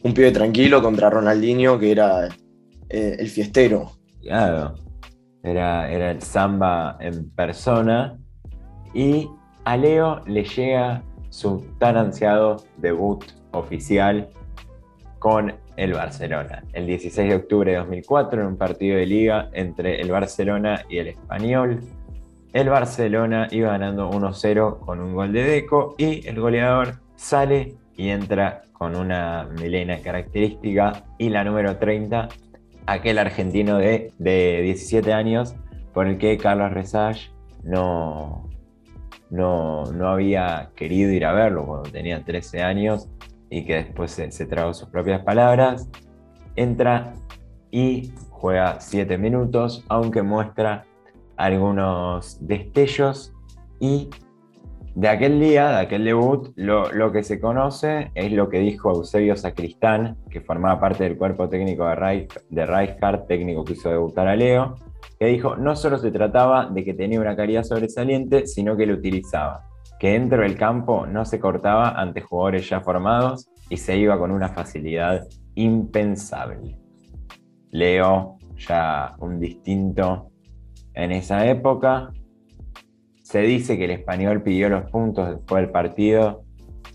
un, 0.03 0.13
pibe 0.13 0.31
tranquilo 0.33 0.83
contra 0.83 1.09
Ronaldinho, 1.09 1.79
que 1.79 1.93
era 1.93 2.29
eh, 2.91 3.17
el 3.19 3.29
fiestero. 3.29 3.93
Claro, 4.21 4.75
era, 5.43 5.91
el 5.91 6.21
samba 6.21 6.99
en 7.01 7.31
persona. 7.31 8.19
Y 8.93 9.31
a 9.65 9.79
Leo 9.79 10.25
le 10.27 10.45
llega 10.45 11.03
su 11.31 11.65
tan 11.79 11.97
ansiado 11.97 12.57
debut 12.77 13.25
oficial 13.53 14.29
con 15.19 15.55
el 15.77 15.93
Barcelona. 15.93 16.65
El 16.73 16.87
16 16.87 17.29
de 17.29 17.37
octubre 17.37 17.73
de 17.73 17.79
2004, 17.79 18.41
en 18.41 18.47
un 18.47 18.57
partido 18.57 18.97
de 18.97 19.07
liga 19.07 19.51
entre 19.53 20.01
el 20.01 20.11
Barcelona 20.11 20.85
y 20.89 20.99
el 20.99 21.09
Español. 21.09 21.81
El 22.53 22.69
Barcelona 22.69 23.49
iba 23.51 23.71
ganando 23.71 24.11
1-0 24.11 24.79
con 24.79 25.01
un 25.01 25.15
gol 25.15 25.33
de 25.33 25.43
Deco 25.43 25.95
y 25.99 26.27
el 26.27 26.41
goleador 26.41 27.01
sale 27.17 27.75
y 27.97 28.11
entra 28.11 28.63
con 28.73 28.97
una 28.97 29.49
melena 29.59 29.99
característica 29.99 31.05
y 31.19 31.31
la 31.31 31.45
número 31.45 31.77
30 31.77 32.29
aquel 32.87 33.19
argentino 33.19 33.79
de, 33.79 34.13
17 34.19 35.13
años 35.13 35.55
por 35.93 36.07
el 36.07 36.19
que 36.19 36.37
Carlos 36.39 36.73
Resage 36.73 37.31
no, 37.63 38.49
no, 39.31 39.85
no, 39.93 40.09
había 40.09 40.71
querido 40.77 41.11
ir 41.13 41.25
a 41.25 41.33
verlo 41.33 41.65
cuando 41.67 41.91
tenía 41.91 42.23
13 42.23 42.63
años 42.63 43.09
y 43.55 43.65
que 43.65 43.77
después 43.77 44.11
se, 44.11 44.33
se 44.33 44.47
tragó 44.47 44.75
sus 44.75 44.89
propias 44.89 45.23
palabras. 45.23 45.89
Entra 46.57 47.15
y 47.71 48.13
juega 48.31 48.81
7 48.81 49.17
minutos, 49.17 49.85
aunque 49.89 50.23
muestra 50.23 50.87
algunos 51.37 52.39
destellos 52.47 53.33
y 53.79 54.11
de 54.97 55.09
aquel 55.09 55.41
día, 55.41 55.69
de 55.71 55.77
aquel 55.77 56.05
debut, 56.05 56.53
lo, 56.57 57.13
que 57.13 57.23
se 57.23 57.41
conoce 57.41 58.11
es 58.15 58.33
lo 58.33 58.49
que 58.49 58.59
dijo 58.59 58.91
Eusebio 58.91 59.37
Sacristán, 59.37 60.17
que 60.31 60.41
formaba 60.41 60.81
parte 60.81 61.05
del 61.05 61.17
cuerpo 61.17 61.49
técnico 61.49 61.87
de, 61.87 61.95
Reich, 61.97 62.33
de 62.51 63.25
técnico 63.27 63.65
que 63.65 63.73
hizo 63.73 63.91
debutar 63.91 64.29
a 64.29 64.37
Leo, 64.37 64.77
que 65.19 65.27
dijo, 65.27 65.57
no 65.57 65.75
solo 65.75 65.99
se 65.99 66.11
trataba 66.13 66.67
de 66.67 66.85
que 66.85 66.95
tenía 66.95 67.21
una 67.21 67.35
calidad 67.35 67.65
sobresaliente, 67.65 68.47
sino 68.47 68.77
que 68.77 68.87
lo 68.87 68.95
utilizaba, 68.95 69.65
que 70.05 70.11
dentro 70.11 70.43
del 70.43 70.55
campo 70.55 71.07
no 71.07 71.25
se 71.25 71.41
cortaba 71.41 71.99
ante 71.99 72.21
jugadores 72.21 72.69
ya 72.69 72.83
formados 72.83 73.49
y 73.71 73.79
se 73.79 73.97
iba 73.97 74.19
con 74.19 74.33
una 74.33 74.51
facilidad 74.51 75.27
impensable. 75.55 76.79
Leo, 77.71 78.37
ya 78.55 79.17
un 79.21 79.41
distinto 79.41 80.31
en 80.93 81.11
esa 81.11 81.47
época, 81.47 82.13
se 83.23 83.41
dice 83.41 83.79
que 83.79 83.87
el 83.87 83.93
español 83.93 84.43
pidió 84.43 84.69
los 84.69 84.91
puntos 84.91 85.27
después 85.31 85.63
del 85.63 85.71
partido 85.71 86.45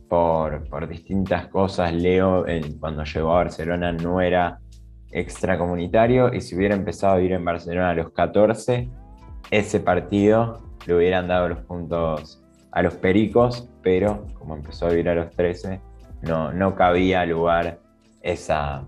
por, 0.08 0.88
distintas 0.88 1.48
cosas. 1.48 1.92
Leo, 1.92 2.46
cuando 2.80 3.04
llegó 3.06 3.32
a 3.32 3.38
Barcelona, 3.38 3.92
no 3.92 4.22
era 4.22 4.60
extracomunitario 5.10 6.32
y 6.32 6.42
si 6.42 6.56
hubiera 6.56 6.76
empezado 6.76 7.16
a 7.16 7.18
vivir 7.18 7.32
en 7.32 7.44
Barcelona 7.44 7.90
a 7.90 7.96
los 7.96 8.12
14, 8.12 8.88
ese 9.50 9.80
partido 9.80 10.62
le 10.86 10.94
hubieran 10.94 11.28
dado 11.28 11.50
los 11.50 11.62
puntos 11.62 12.46
a 12.72 12.82
los 12.82 12.96
pericos, 12.96 13.68
pero 13.82 14.26
como 14.38 14.56
empezó 14.56 14.88
a 14.88 14.90
vivir 14.90 15.10
a 15.10 15.16
los 15.16 15.32
13, 15.32 15.80
no, 16.22 16.52
no 16.52 16.76
cabía 16.76 17.26
lugar 17.26 17.80
esa, 18.22 18.84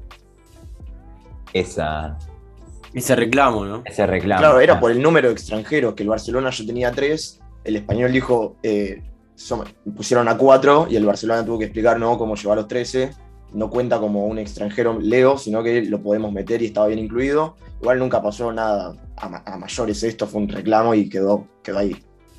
esa 1.54 2.18
ese 2.94 3.16
reclamo, 3.16 3.66
¿no? 3.66 3.84
Ese 3.86 4.06
reclamo. 4.06 4.42
Claro, 4.42 4.60
era 4.60 4.80
por 4.80 4.92
el 4.92 5.02
número 5.02 5.30
de 5.30 5.34
extranjeros, 5.34 5.94
que 5.94 6.04
el 6.04 6.10
Barcelona 6.10 6.50
yo 6.50 6.66
tenía 6.66 6.92
tres, 6.92 7.42
el 7.64 7.76
español 7.78 8.12
dijo, 8.12 8.58
eh, 8.64 9.02
pusieron 9.96 10.28
a 10.28 10.38
cuatro 10.38 10.88
y 10.90 10.96
el 10.96 11.06
Barcelona 11.06 11.46
tuvo 11.46 11.60
que 11.60 11.66
explicar 11.66 12.00
no 12.00 12.18
cómo 12.18 12.36
llevar 12.36 12.58
los 12.58 12.68
13. 12.68 13.12
No 13.54 13.70
cuenta 13.70 14.00
como 14.00 14.26
un 14.28 14.40
extranjero 14.40 14.98
Leo, 15.00 15.38
sino 15.38 15.62
que 15.62 15.82
lo 15.84 16.02
podemos 16.02 16.32
meter 16.32 16.62
y 16.62 16.68
estaba 16.68 16.88
bien 16.88 17.00
incluido. 17.00 17.56
Igual 17.82 18.00
nunca 18.00 18.22
pasó 18.22 18.52
nada 18.52 18.96
a, 19.18 19.58
mayores. 19.58 20.04
Esto 20.04 20.26
fue 20.26 20.42
un 20.42 20.48
reclamo 20.48 20.96
y 20.96 21.10
quedó, 21.10 21.48
quedó 21.62 21.80
ahí. 21.80 21.92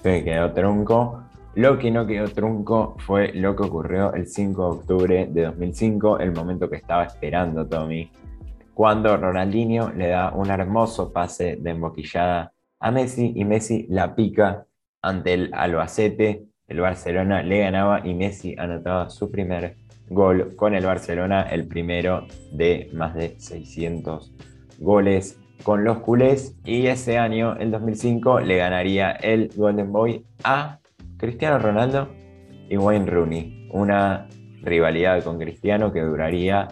Sí, 0.03 0.25
quedó 0.25 0.53
trunco. 0.53 1.23
Lo 1.55 1.79
que 1.79 1.91
no 1.91 2.07
quedó 2.07 2.29
trunco 2.29 2.97
fue 2.99 3.33
lo 3.35 3.55
que 3.55 3.65
ocurrió 3.65 4.13
el 4.15 4.27
5 4.27 4.63
de 4.63 4.79
octubre 4.79 5.29
de 5.31 5.43
2005, 5.43 6.19
el 6.19 6.33
momento 6.33 6.71
que 6.71 6.77
estaba 6.77 7.05
esperando 7.05 7.67
Tommy 7.67 8.11
cuando 8.75 9.17
Ronaldinho 9.17 9.93
le 9.93 10.09
da 10.09 10.33
un 10.33 10.51
hermoso 10.51 11.13
pase 11.13 11.57
de 11.61 11.71
emboquillada 11.71 12.53
a 12.81 12.91
Messi 12.91 13.33
y 13.37 13.45
Messi 13.45 13.87
la 13.89 14.15
pica 14.15 14.67
ante 15.03 15.35
el 15.35 15.51
Albacete. 15.53 16.45
El 16.67 16.81
Barcelona 16.81 17.43
le 17.43 17.61
ganaba 17.61 18.07
y 18.07 18.15
Messi 18.15 18.57
anotaba 18.59 19.11
su 19.11 19.31
primer 19.31 19.77
gol 20.09 20.57
con 20.57 20.75
el 20.75 20.85
Barcelona, 20.85 21.43
el 21.43 21.67
primero 21.67 22.27
de 22.53 22.91
más 22.95 23.15
de 23.15 23.39
600 23.39 24.33
goles 24.79 25.39
con 25.63 25.85
los 25.85 25.99
culés. 25.99 26.57
Y 26.65 26.87
ese 26.87 27.19
año, 27.19 27.57
el 27.57 27.71
2005, 27.71 28.41
le 28.41 28.57
ganaría 28.57 29.13
el 29.13 29.51
Golden 29.55 29.93
Boy 29.93 30.25
a 30.45 30.81
Cristiano 31.23 31.61
Ronaldo 31.61 32.09
y 32.69 32.77
Wayne 32.77 33.07
Rooney. 33.07 33.69
Una 33.71 34.29
rivalidad 34.61 35.23
con 35.23 35.39
Cristiano 35.39 35.93
que 35.93 36.01
duraría 36.01 36.67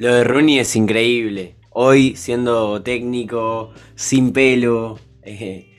lo 0.00 0.12
de 0.12 0.24
Rooney 0.24 0.58
es 0.58 0.74
increíble. 0.74 1.54
Hoy 1.70 2.16
siendo 2.16 2.82
técnico, 2.82 3.70
sin 3.94 4.32
pelo, 4.32 4.98
eh, 5.22 5.70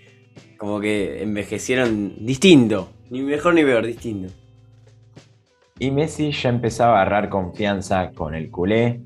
como 0.57 0.79
que 0.79 1.21
envejecieron 1.21 2.25
distinto. 2.25 2.89
Ni 3.09 3.23
mejor 3.23 3.55
ni 3.55 3.63
peor, 3.63 3.85
distinto. 3.85 4.33
Y 5.79 5.91
Messi 5.91 6.31
ya 6.31 6.47
empezaba 6.47 6.99
a 6.99 7.01
agarrar 7.01 7.27
confianza 7.27 8.11
con 8.11 8.35
el 8.35 8.49
culé 8.49 9.01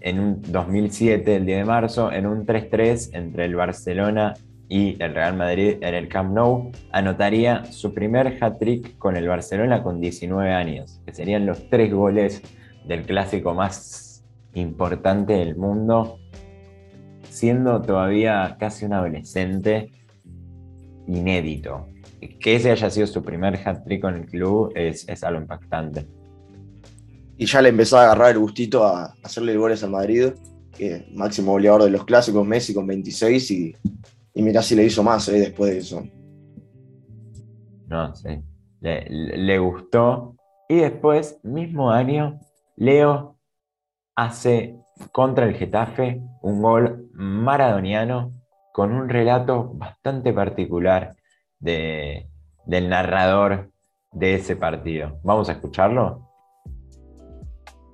en 0.00 0.20
un 0.20 0.42
2007, 0.42 1.34
el 1.34 1.44
10 1.44 1.58
de 1.58 1.64
marzo, 1.64 2.12
en 2.12 2.26
un 2.26 2.46
3-3 2.46 3.10
entre 3.14 3.46
el 3.46 3.56
Barcelona 3.56 4.34
y 4.68 5.00
el 5.02 5.14
Real 5.14 5.36
Madrid 5.36 5.76
en 5.80 5.94
el 5.94 6.08
Camp 6.08 6.34
Nou, 6.34 6.72
anotaría 6.90 7.64
su 7.66 7.94
primer 7.94 8.36
hat-trick 8.40 8.98
con 8.98 9.16
el 9.16 9.28
Barcelona 9.28 9.82
con 9.82 10.00
19 10.00 10.52
años, 10.52 11.00
que 11.06 11.14
serían 11.14 11.46
los 11.46 11.68
tres 11.70 11.92
goles 11.92 12.42
del 12.86 13.02
clásico 13.02 13.54
más 13.54 14.24
importante 14.54 15.34
del 15.34 15.56
mundo, 15.56 16.18
siendo 17.28 17.80
todavía 17.82 18.56
casi 18.58 18.86
un 18.86 18.94
adolescente 18.94 19.90
inédito. 21.06 21.86
Que 22.40 22.56
ese 22.56 22.70
haya 22.70 22.90
sido 22.90 23.06
su 23.06 23.22
primer 23.22 23.60
hat-trick 23.64 24.00
con 24.00 24.16
el 24.16 24.26
club 24.26 24.72
es, 24.74 25.08
es 25.08 25.22
algo 25.22 25.40
impactante. 25.40 26.06
Y 27.38 27.46
ya 27.46 27.60
le 27.60 27.68
empezó 27.68 27.98
a 27.98 28.04
agarrar 28.04 28.30
el 28.32 28.38
gustito 28.38 28.84
a 28.84 29.14
hacerle 29.22 29.56
goles 29.56 29.84
al 29.84 29.90
Madrid, 29.90 30.30
que 30.76 31.06
máximo 31.12 31.52
goleador 31.52 31.84
de 31.84 31.90
los 31.90 32.04
clásicos, 32.04 32.46
Messi 32.46 32.74
con 32.74 32.86
26 32.86 33.50
y 33.50 33.76
y 34.36 34.42
mirá 34.42 34.60
si 34.60 34.76
le 34.76 34.84
hizo 34.84 35.02
más 35.02 35.26
eh, 35.30 35.40
después 35.40 35.72
de 35.72 35.78
eso. 35.78 36.04
No, 37.88 38.14
sí. 38.14 38.42
Le, 38.80 39.58
gustó. 39.58 40.36
Y 40.68 40.76
después, 40.76 41.40
mismo 41.42 41.90
año, 41.90 42.38
Leo 42.76 43.38
hace 44.14 44.76
contra 45.10 45.46
el 45.46 45.54
Getafe 45.54 46.20
un 46.42 46.60
gol 46.60 47.08
maradoniano 47.14 48.34
con 48.74 48.92
un 48.92 49.08
relato 49.08 49.72
bastante 49.72 50.34
particular 50.34 51.16
de, 51.58 52.28
del 52.66 52.90
narrador 52.90 53.70
de 54.12 54.34
ese 54.34 54.54
partido. 54.54 55.18
¿Vamos 55.24 55.48
a 55.48 55.52
escucharlo? 55.52 56.25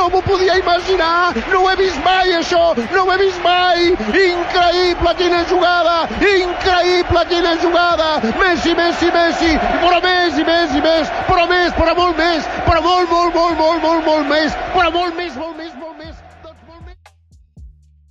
no 0.00 0.08
m'ho 0.08 0.20
podia 0.24 0.56
imaginar, 0.56 1.36
no 1.52 1.58
ho 1.60 1.70
he 1.70 1.76
vist 1.76 2.00
mai 2.04 2.32
això, 2.32 2.72
no 2.94 3.02
ho 3.04 3.12
he 3.12 3.18
vist 3.20 3.40
mai, 3.44 3.90
increïble 4.16 5.12
quina 5.18 5.40
jugada, 5.50 5.96
increïble 6.24 7.24
quina 7.28 7.52
jugada, 7.60 8.08
Messi, 8.40 8.72
Messi, 8.78 9.10
Messi, 9.12 9.50
però 9.82 9.98
més 10.06 10.38
i 10.40 10.46
més 10.48 10.72
i 10.72 10.80
més, 10.86 11.10
però 11.28 11.44
més, 11.50 11.74
però 11.76 11.96
molt 11.98 12.16
més, 12.16 12.48
però 12.68 12.80
molt, 12.86 13.12
molt, 13.12 13.34
molt, 13.36 13.58
molt, 13.58 13.82
molt, 13.84 14.06
molt 14.06 14.30
més, 14.30 14.56
però 14.76 14.92
molt 14.94 15.18
més, 15.20 15.36
molt 15.36 15.58
més, 15.58 15.74
molt 15.82 15.98
més, 15.98 16.14
doncs 16.46 16.62
molt 16.70 16.86
més. 16.86 16.96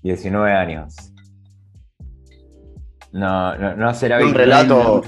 19 0.04 0.52
años. 0.54 1.00
No, 3.12 3.32
no, 3.58 3.72
no 3.76 3.94
será 3.96 4.20
un 4.22 4.36
relato, 4.36 5.02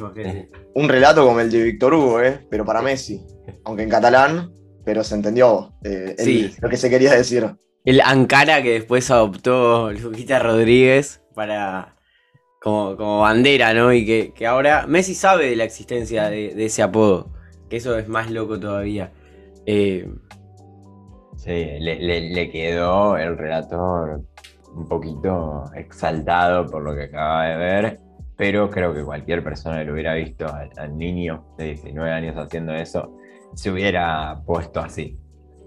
un 0.73 0.89
relato 0.89 1.27
como 1.27 1.41
el 1.41 1.51
de 1.51 1.61
Víctor 1.61 1.93
Hugo, 1.93 2.21
¿eh? 2.21 2.47
pero 2.49 2.65
para 2.65 2.81
Messi, 2.81 3.21
aunque 3.65 3.83
en 3.83 3.89
catalán, 3.89 4.49
pero 4.83 5.03
se 5.03 5.15
entendió 5.15 5.73
eh, 5.83 6.51
lo 6.61 6.69
que 6.69 6.77
se 6.77 6.89
quería 6.89 7.13
decir. 7.13 7.49
El 7.83 8.01
Ankara 8.01 8.61
que 8.61 8.73
después 8.73 9.09
adoptó 9.09 9.91
Luquita 9.91 10.39
Rodríguez 10.39 11.21
para 11.33 11.95
como, 12.61 12.95
como 12.95 13.21
bandera, 13.21 13.73
¿no? 13.73 13.91
Y 13.91 14.05
que, 14.05 14.33
que, 14.33 14.45
ahora 14.45 14.85
Messi 14.87 15.15
sabe 15.15 15.49
de 15.49 15.55
la 15.55 15.63
existencia 15.63 16.29
de, 16.29 16.53
ese 16.63 16.83
apodo, 16.83 17.33
que 17.69 17.77
eso 17.77 17.97
es 17.97 18.07
más 18.07 18.29
loco 18.29 18.59
todavía. 18.59 19.11
Eh, 19.65 20.07
sí, 21.37 21.65
le, 21.79 22.29
le 22.29 22.51
quedó 22.51 23.17
el 23.17 23.37
relator 23.37 24.21
un 24.75 24.87
poquito 24.87 25.65
exaltado 25.75 26.67
por 26.67 26.83
lo 26.83 26.95
que 26.95 27.03
acaba 27.03 27.45
de 27.47 27.55
ver, 27.57 27.99
pero 28.37 28.69
creo 28.69 28.93
que 28.93 29.03
cualquier 29.03 29.43
persona 29.43 29.79
que 29.79 29.85
lo 29.85 29.93
hubiera 29.93 30.13
visto 30.13 30.45
al, 30.77 30.97
niño 30.97 31.45
de 31.57 31.65
19 31.65 32.11
años 32.11 32.35
haciendo 32.37 32.73
eso, 32.73 33.17
se 33.55 33.71
hubiera 33.71 34.41
puesto 34.45 34.79
así. 34.79 35.17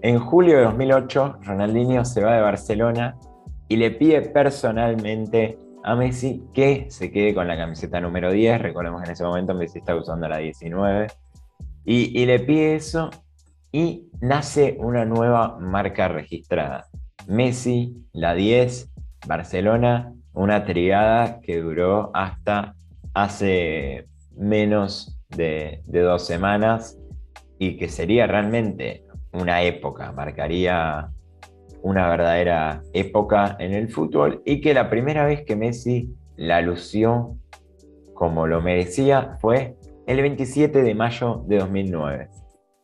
En 0.01 0.19
julio 0.19 0.57
de 0.57 0.63
2008, 0.65 1.39
Ronaldinho 1.41 2.05
se 2.05 2.23
va 2.23 2.35
de 2.35 2.41
Barcelona 2.41 3.17
y 3.67 3.77
le 3.77 3.91
pide 3.91 4.21
personalmente 4.21 5.57
a 5.83 5.95
Messi 5.95 6.43
que 6.53 6.87
se 6.89 7.11
quede 7.11 7.33
con 7.33 7.47
la 7.47 7.57
camiseta 7.57 8.01
número 8.01 8.31
10. 8.31 8.61
Recordemos 8.61 9.01
que 9.01 9.07
en 9.07 9.13
ese 9.13 9.23
momento 9.23 9.53
Messi 9.53 9.79
está 9.79 9.95
usando 9.95 10.27
la 10.27 10.37
19. 10.37 11.07
Y, 11.85 12.25
le 12.25 12.39
pide 12.39 12.75
eso 12.75 13.11
y 13.71 14.09
nace 14.19 14.75
una 14.79 15.05
nueva 15.05 15.57
marca 15.59 16.07
registrada. 16.07 16.87
Messi, 17.27 17.95
la 18.11 18.33
10, 18.33 18.91
Barcelona, 19.27 20.13
una 20.33 20.65
triada 20.65 21.39
que 21.41 21.61
duró 21.61 22.09
hasta 22.15 22.75
hace 23.13 24.07
menos 24.35 25.19
de, 25.29 25.81
dos 25.85 26.25
semanas 26.25 26.97
y 27.59 27.77
que 27.77 27.89
sería 27.89 28.27
realmente 28.27 29.03
una 29.33 29.63
época, 29.63 30.11
marcaría 30.11 31.09
una 31.81 32.09
verdadera 32.09 32.81
época 32.93 33.57
en 33.59 33.73
el 33.73 33.89
fútbol 33.89 34.41
y 34.45 34.59
que 34.61 34.73
la 34.73 34.89
primera 34.89 35.25
vez 35.25 35.43
que 35.43 35.55
Messi 35.55 36.09
la 36.35 36.61
lució 36.61 37.37
como 38.13 38.47
lo 38.47 38.61
merecía 38.61 39.37
fue 39.39 39.75
el 40.07 40.21
27 40.21 40.81
de 40.81 40.95
mayo 40.95 41.43
de 41.47 41.57
2009. 41.57 42.29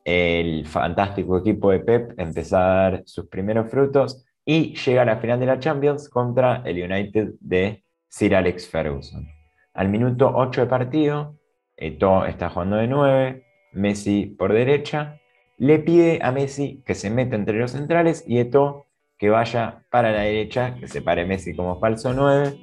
El 0.04 0.66
fantástico 0.66 1.38
equipo 1.38 1.72
de 1.72 1.80
Pep 1.80 2.14
empezó 2.18 2.58
a 2.58 2.66
dar 2.66 3.04
sus 3.06 3.28
primeros 3.28 3.70
frutos 3.70 4.26
y 4.46 4.76
llega 4.76 5.04
a 5.04 5.06
la 5.06 5.18
final 5.18 5.40
de 5.40 5.46
la 5.46 5.60
Champions 5.60 6.10
contra 6.10 6.64
el 6.66 6.84
United 6.84 7.34
de 7.40 7.84
Sir 8.08 8.36
Alex 8.36 8.68
Ferguson. 8.68 9.28
Al 9.74 9.90
minuto 9.90 10.32
8 10.34 10.62
de 10.62 10.68
partido, 10.68 11.38
Eto 11.78 12.26
está 12.26 12.50
jugando 12.50 12.78
de 12.78 12.88
9, 12.88 13.46
Messi 13.74 14.26
por 14.26 14.54
derecha, 14.54 15.20
le 15.58 15.80
pide 15.80 16.20
a 16.22 16.32
Messi 16.32 16.82
que 16.86 16.96
se 16.96 17.10
meta 17.10 17.36
entre 17.36 17.58
los 17.58 17.72
centrales 17.72 18.24
y 18.28 18.40
Eto 18.40 18.88
que 19.18 19.30
vaya 19.30 19.84
para 19.92 20.12
la 20.12 20.22
derecha, 20.22 20.76
que 20.76 20.88
se 20.88 21.02
pare 21.02 21.26
Messi 21.26 21.56
como 21.56 21.80
falso 21.80 22.14
9. 22.14 22.58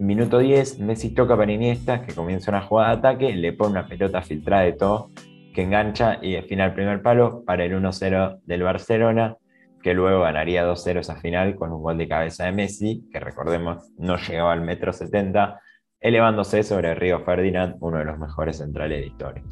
Minuto 0.00 0.38
10, 0.38 0.80
Messi 0.80 1.14
toca 1.14 1.36
para 1.36 1.52
Iniesta, 1.52 2.02
que 2.02 2.14
comienza 2.14 2.50
una 2.50 2.62
jugada 2.62 2.90
de 2.90 2.98
ataque, 2.98 3.32
le 3.32 3.52
pone 3.52 3.72
una 3.72 3.86
pelota 3.86 4.22
filtrada 4.22 4.62
de 4.62 4.72
todo, 4.72 5.10
que 5.54 5.62
engancha 5.62 6.18
y 6.20 6.32
define 6.32 6.64
el 6.64 6.74
primer 6.74 7.02
palo 7.02 7.44
para 7.44 7.64
el 7.64 7.72
1-0 7.72 8.40
del 8.44 8.62
Barcelona 8.62 9.36
que 9.82 9.94
luego 9.94 10.22
ganaría 10.22 10.66
2-0 10.66 11.00
esa 11.00 11.16
final 11.16 11.54
con 11.56 11.72
un 11.72 11.82
gol 11.82 11.98
de 11.98 12.08
cabeza 12.08 12.44
de 12.44 12.52
Messi, 12.52 13.08
que 13.12 13.20
recordemos 13.20 13.90
no 13.96 14.16
llegaba 14.16 14.52
al 14.52 14.60
metro 14.60 14.92
70, 14.92 15.60
elevándose 16.00 16.62
sobre 16.62 16.94
Río 16.94 17.20
Ferdinand, 17.20 17.76
uno 17.80 17.98
de 17.98 18.04
los 18.04 18.18
mejores 18.18 18.58
centrales 18.58 19.00
de 19.00 19.06
historia. 19.06 19.42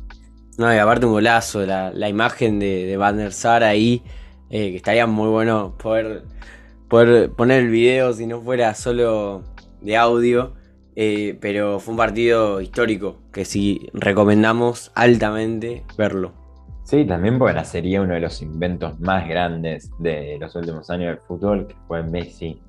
No, 0.59 0.73
y 0.73 0.79
aparte 0.79 1.05
un 1.05 1.13
golazo, 1.13 1.67
la, 1.67 2.09
imagen 2.09 2.59
de, 2.59 2.87
de 2.87 2.97
Van 2.97 3.19
der 3.19 3.33
Sar 3.33 3.63
ahí, 3.63 4.03
eh, 4.49 4.71
que 4.71 4.77
estaría 4.77 5.07
muy 5.07 5.29
bueno 5.29 5.75
poder, 5.77 6.23
poder 6.89 7.31
poner 7.31 7.65
el 7.65 7.71
video 7.71 8.13
si 8.15 8.27
no 8.27 8.41
fuera 8.41 8.75
solo 8.75 9.43
de 9.83 9.97
audio, 9.97 10.55
eh, 10.95 11.37
pero 11.41 11.79
fue 11.79 11.93
un 11.93 11.99
partido 11.99 12.61
histórico 12.63 13.19
que 13.33 13.45
sí 13.45 13.91
recomendamos 13.93 14.93
altamente 14.95 15.85
verlo. 15.99 16.33
Sí, 16.85 17.05
también 17.05 17.39
porque 17.39 17.65
sería 17.65 18.01
uno 18.01 18.15
de 18.15 18.21
los 18.21 18.41
inventos 18.41 18.99
más 19.01 19.29
grandes 19.29 19.91
de 19.99 20.39
los 20.41 20.55
últimos 20.55 20.89
años 20.89 21.09
del 21.09 21.19
fútbol, 21.19 21.67
que 21.67 21.75
fue 21.87 22.03
Messi 22.03 22.63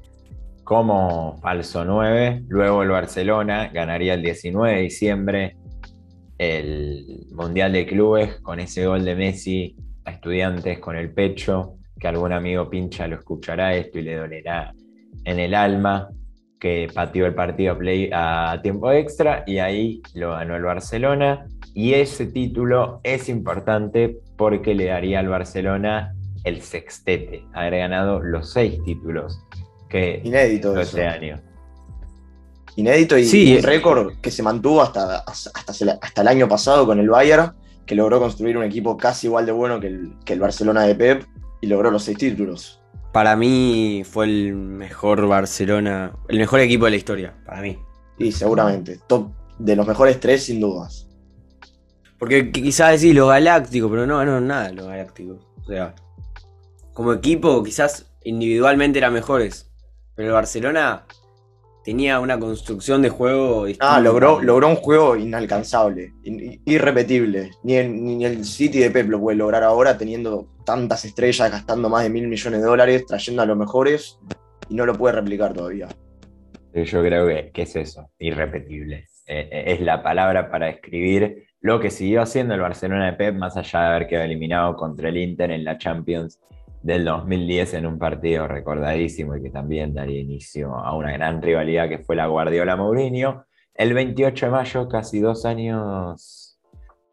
como 0.63 1.37
falso 1.37 1.85
9. 1.85 2.43
Luego 2.49 2.83
el 2.83 2.89
Barcelona 2.89 3.69
ganaría 3.71 4.15
el 4.15 4.23
19 4.23 4.75
de 4.75 4.81
diciembre 4.81 5.57
el 6.37 7.27
Mundial 7.31 7.73
de 7.73 7.85
Clubes 7.85 8.35
con 8.41 8.59
ese 8.59 8.85
gol 8.85 9.03
de 9.03 9.15
Messi 9.15 9.75
a 10.05 10.11
estudiantes 10.11 10.79
con 10.79 10.95
el 10.95 11.11
pecho, 11.11 11.75
que 11.99 12.07
algún 12.07 12.31
amigo 12.31 12.69
pincha 12.69 13.07
lo 13.07 13.15
escuchará 13.15 13.75
esto 13.75 13.99
y 13.99 14.03
le 14.03 14.15
dolerá 14.15 14.73
en 15.25 15.39
el 15.39 15.53
alma, 15.55 16.09
que 16.59 16.87
pateó 16.93 17.25
el 17.25 17.35
partido 17.35 17.77
play 17.77 18.09
a 18.13 18.59
tiempo 18.61 18.91
extra 18.91 19.43
y 19.45 19.59
ahí 19.59 20.01
lo 20.13 20.31
ganó 20.31 20.55
el 20.55 20.63
Barcelona. 20.63 21.45
Y 21.73 21.93
ese 21.93 22.27
título 22.27 23.01
es 23.03 23.29
importante 23.29 24.17
porque 24.35 24.73
le 24.73 24.85
daría 24.85 25.19
al 25.19 25.27
Barcelona 25.27 26.15
el 26.43 26.61
sextete, 26.61 27.43
haber 27.53 27.79
ganado 27.79 28.21
los 28.21 28.51
seis 28.53 28.81
títulos 28.83 29.43
que 29.89 30.21
Inédito 30.23 30.79
este 30.79 31.05
año. 31.05 31.39
Inédito 32.77 33.17
y 33.17 33.57
un 33.57 33.63
récord 33.63 34.19
que 34.21 34.29
se 34.29 34.43
mantuvo 34.43 34.83
hasta, 34.83 35.17
hasta, 35.19 35.51
hasta, 35.51 36.21
el 36.21 36.27
año 36.27 36.47
pasado 36.47 36.85
con 36.85 36.99
el 36.99 37.09
Bayern, 37.09 37.53
que 37.87 37.95
logró 37.95 38.19
construir 38.19 38.55
un 38.55 38.63
equipo 38.63 38.95
casi 38.95 39.25
igual 39.25 39.47
de 39.47 39.51
bueno 39.51 39.79
que 39.79 39.87
el, 39.87 40.13
que 40.23 40.33
el 40.33 40.39
Barcelona 40.39 40.83
de 40.83 40.93
Pep 40.93 41.23
y 41.59 41.65
logró 41.65 41.89
los 41.89 42.03
seis 42.03 42.19
títulos. 42.19 42.79
Para 43.11 43.35
mí 43.35 44.03
fue 44.07 44.25
el 44.25 44.53
mejor 44.53 45.27
Barcelona, 45.27 46.13
el 46.27 46.37
mejor 46.37 46.59
equipo 46.59 46.85
de 46.85 46.91
la 46.91 46.97
historia, 46.97 47.33
para 47.47 47.63
mí. 47.63 47.79
Y 48.19 48.31
seguramente, 48.31 48.99
top 49.07 49.31
de 49.57 49.75
los 49.75 49.87
mejores 49.87 50.19
tres 50.19 50.43
sin 50.43 50.59
dudas. 50.59 51.07
Porque 52.19 52.51
quizás 52.51 53.01
decís 53.01 53.15
lo 53.15 53.25
galáctico, 53.25 53.89
pero 53.89 54.05
no, 54.05 54.23
no, 54.23 54.39
nada 54.39 54.71
lo 54.71 54.85
galáctico. 54.85 55.39
O 55.59 55.65
sea, 55.65 55.95
como 56.93 57.11
equipo, 57.11 57.63
quizás 57.63 58.05
individualmente 58.23 58.99
eran 58.99 59.13
mejores. 59.13 59.71
Pero 60.13 60.27
el 60.27 60.33
Barcelona 60.35 61.05
tenía 61.87 62.19
una 62.19 62.37
construcción 62.37 63.01
de 63.01 63.07
juego. 63.07 63.65
Ah, 63.79 64.01
logró, 64.01 64.41
logró 64.41 64.67
un 64.67 64.75
juego 64.75 65.15
inalcanzable, 65.15 66.11
in- 66.23 66.61
irrepetible. 66.65 67.51
Ni 67.63 67.75
el, 67.75 68.03
ni 68.03 68.25
el 68.25 68.43
City 68.43 68.79
de 68.79 68.91
Pep 68.91 69.07
lo 69.07 69.21
puede 69.21 69.37
lograr 69.37 69.63
ahora 69.63 69.97
teniendo 69.97 70.49
tantas 70.65 71.05
estrellas, 71.05 71.49
gastando 71.49 71.87
más 71.87 72.03
de 72.03 72.09
mil 72.09 72.27
millones 72.27 72.59
de 72.59 72.67
dólares, 72.67 73.05
trayendo 73.05 73.41
a 73.41 73.45
los 73.45 73.55
mejores 73.55 74.19
y 74.67 74.75
no 74.75 74.85
lo 74.85 74.95
puede 74.95 75.15
replicar 75.15 75.53
todavía. 75.53 75.87
Yo 76.73 77.01
creo 77.01 77.25
que, 77.25 77.51
que 77.53 77.61
es 77.61 77.73
eso, 77.77 78.09
irrepetible. 78.19 79.07
Eh, 79.25 79.47
eh, 79.49 79.63
es 79.67 79.79
la 79.79 80.03
palabra 80.03 80.51
para 80.51 80.65
describir 80.65 81.45
lo 81.61 81.79
que 81.79 81.89
siguió 81.89 82.21
haciendo 82.21 82.53
el 82.53 82.59
Barcelona 82.59 83.05
de 83.05 83.13
Pep, 83.13 83.33
más 83.33 83.55
allá 83.55 83.79
de 83.79 83.87
haber 83.87 84.07
quedado 84.07 84.25
eliminado 84.25 84.75
contra 84.75 85.07
el 85.07 85.15
Inter 85.15 85.51
en 85.51 85.63
la 85.63 85.77
Champions 85.77 86.37
del 86.81 87.05
2010 87.05 87.73
en 87.75 87.85
un 87.85 87.99
partido 87.99 88.47
recordadísimo 88.47 89.35
y 89.35 89.43
que 89.43 89.49
también 89.49 89.93
daría 89.93 90.19
inicio 90.19 90.75
a 90.75 90.95
una 90.95 91.11
gran 91.11 91.41
rivalidad 91.41 91.89
que 91.89 91.99
fue 91.99 92.15
la 92.15 92.27
Guardiola-Mourinho. 92.27 93.45
El 93.73 93.93
28 93.93 94.45
de 94.45 94.51
mayo, 94.51 94.87
casi 94.87 95.19
dos 95.19 95.45
años 95.45 96.59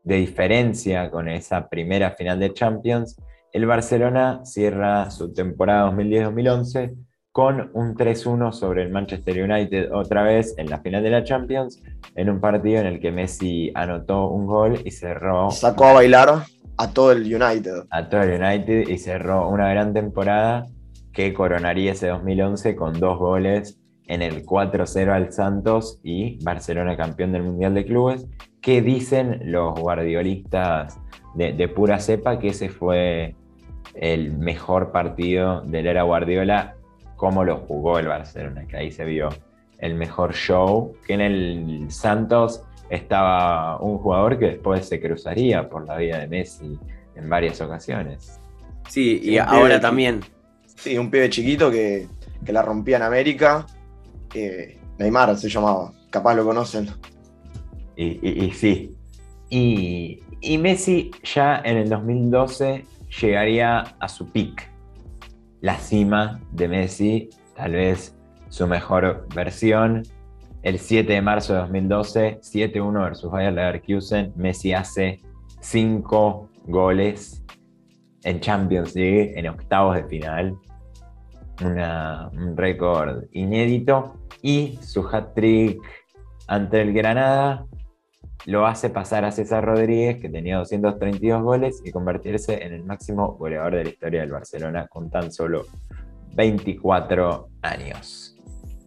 de 0.03 0.17
diferencia 0.17 1.11
con 1.11 1.29
esa 1.29 1.69
primera 1.69 2.11
final 2.13 2.39
de 2.39 2.53
Champions, 2.53 3.17
el 3.53 3.67
Barcelona 3.67 4.45
cierra 4.45 5.11
su 5.11 5.33
temporada 5.33 5.91
2010-2011 5.93 6.95
con 7.35 7.71
un 7.75 7.97
3-1 7.97 8.53
sobre 8.53 8.83
el 8.83 8.91
Manchester 8.91 9.43
United 9.43 9.93
otra 9.93 10.23
vez 10.23 10.55
en 10.57 10.71
la 10.71 10.81
final 10.81 11.03
de 11.03 11.11
la 11.11 11.25
Champions, 11.25 11.83
en 12.15 12.31
un 12.31 12.41
partido 12.41 12.81
en 12.81 12.87
el 12.87 13.01
que 13.01 13.11
Messi 13.11 13.73
anotó 13.75 14.29
un 14.29 14.47
gol 14.47 14.81
y 14.85 14.91
cerró 14.93 15.51
Sacó 15.51 15.87
a 15.87 15.93
bailar 15.95 16.45
a 16.77 16.91
todo 16.91 17.13
el 17.13 17.23
United. 17.23 17.85
a 17.91 18.09
todo 18.09 18.23
el 18.23 18.43
United 18.43 18.89
y 18.89 18.99
cerró 18.99 19.49
una 19.49 19.69
gran 19.69 19.93
temporada 19.93 20.67
que 21.13 21.33
coronaría 21.33 21.93
ese 21.93 22.09
2011 22.09 22.75
con 22.75 22.99
dos 22.99 23.19
goles 23.19 23.79
en 24.07 24.23
el 24.23 24.45
4-0 24.45 25.11
al 25.11 25.33
Santos 25.33 25.99
y 26.03 26.43
Barcelona 26.45 26.97
campeón 26.97 27.33
del 27.33 27.45
Mundial 27.45 27.75
de 27.75 27.85
Clubes, 27.85 28.27
que 28.61 28.83
dicen 28.83 29.41
los 29.51 29.79
guardiolistas 29.79 30.99
de, 31.35 31.69
pura 31.69 31.99
cepa 32.01 32.39
que 32.39 32.49
ese 32.49 32.69
fue 32.69 33.35
el 33.95 34.33
mejor 34.33 34.93
partido 34.93 35.63
de 35.63 35.83
la 35.83 35.91
era 35.91 36.03
Guardiola, 36.03 36.75
como 37.17 37.45
lo 37.45 37.59
jugó 37.59 37.99
el 37.99 38.09
Barcelona, 38.09 38.67
que 38.67 38.77
ahí 38.77 38.91
se 38.91 39.05
vio 39.05 39.29
el 39.79 39.95
mejor 39.95 40.35
show, 40.35 40.95
que 41.07 41.15
en 41.15 41.21
el 41.21 41.87
Santos 41.91 42.65
estaba 42.91 43.79
un 43.81 43.99
jugador 43.99 44.39
que 44.39 44.47
después 44.47 44.87
se 44.87 45.01
cruzaría 45.01 45.69
por 45.69 45.87
la 45.87 45.97
vida 45.97 46.19
de 46.19 46.29
Messi 46.29 46.79
en 47.17 47.29
varias 47.29 47.61
ocasiones. 47.61 48.39
Sí, 48.89 49.21
y 49.23 49.39
ahora 49.39 49.81
también. 49.81 50.21
Sí, 50.77 50.99
un 50.99 51.11
pibe 51.11 51.31
chiquito 51.31 51.71
que, 51.71 52.07
que 52.45 52.53
la 52.53 52.63
rompía 52.63 52.97
en 52.97 53.03
América. 53.05 53.67
eh, 54.35 54.79
Neymar 54.99 55.37
se 55.37 55.49
llamaba, 55.49 55.93
capaz 56.11 56.35
lo 56.35 56.45
conocen. 56.45 56.89
Y, 57.97 58.19
y- 58.29 58.45
y 58.47 58.51
sí. 58.53 58.97
Y, 59.51 60.21
y 60.41 60.59
Messi 60.59 61.11
ya 61.23 61.63
en 61.65 61.77
el 61.79 61.89
2012 61.89 62.85
llegaría 63.21 63.81
a 63.99 64.09
su 64.09 64.31
pick. 64.31 64.71
La 65.61 65.77
cima 65.79 66.41
de 66.53 66.69
Messi, 66.69 67.31
tal 67.57 67.73
vez 67.73 68.15
su 68.51 68.67
mejor 68.67 69.27
versión. 69.35 70.03
El 70.65 70.79
7 70.79 71.13
de 71.13 71.21
marzo 71.21 71.53
de 71.53 71.59
2012, 71.61 72.41
7-1 72.41 73.05
versus 73.05 73.31
Bayer 73.31 73.53
Leverkusen, 73.53 74.33
Messi 74.35 74.73
hace 74.73 75.21
5 75.61 76.49
goles 76.69 77.45
en 78.23 78.41
Champions 78.41 78.95
League, 78.95 79.39
en 79.39 79.47
octavos 79.49 79.95
de 79.97 80.05
final. 80.05 80.57
Un 81.61 82.57
récord 82.57 83.25
inédito. 83.33 84.15
Y 84.41 84.79
su 84.81 85.07
hat-trick 85.07 85.83
ante 86.47 86.81
el 86.81 86.95
Granada 86.95 87.67
lo 88.47 88.67
hace 88.67 88.89
pasar 88.89 89.27
a 89.27 89.33
César 89.33 89.67
Rodríguez, 89.67 90.19
que 90.19 90.31
tenía 90.31 90.57
232 90.57 91.43
goles, 91.43 91.83
y 91.85 91.93
convertirse 91.93 92.65
en 92.65 92.73
el 92.73 92.85
máximo 92.85 93.35
goleador 93.35 93.75
de 93.75 93.85
la 93.85 93.91
historia 93.91 94.21
del 94.23 94.33
Barcelona 94.33 94.87
con 94.87 95.11
tan 95.11 95.31
solo 95.31 95.67
24 96.35 97.51
años. 97.61 98.34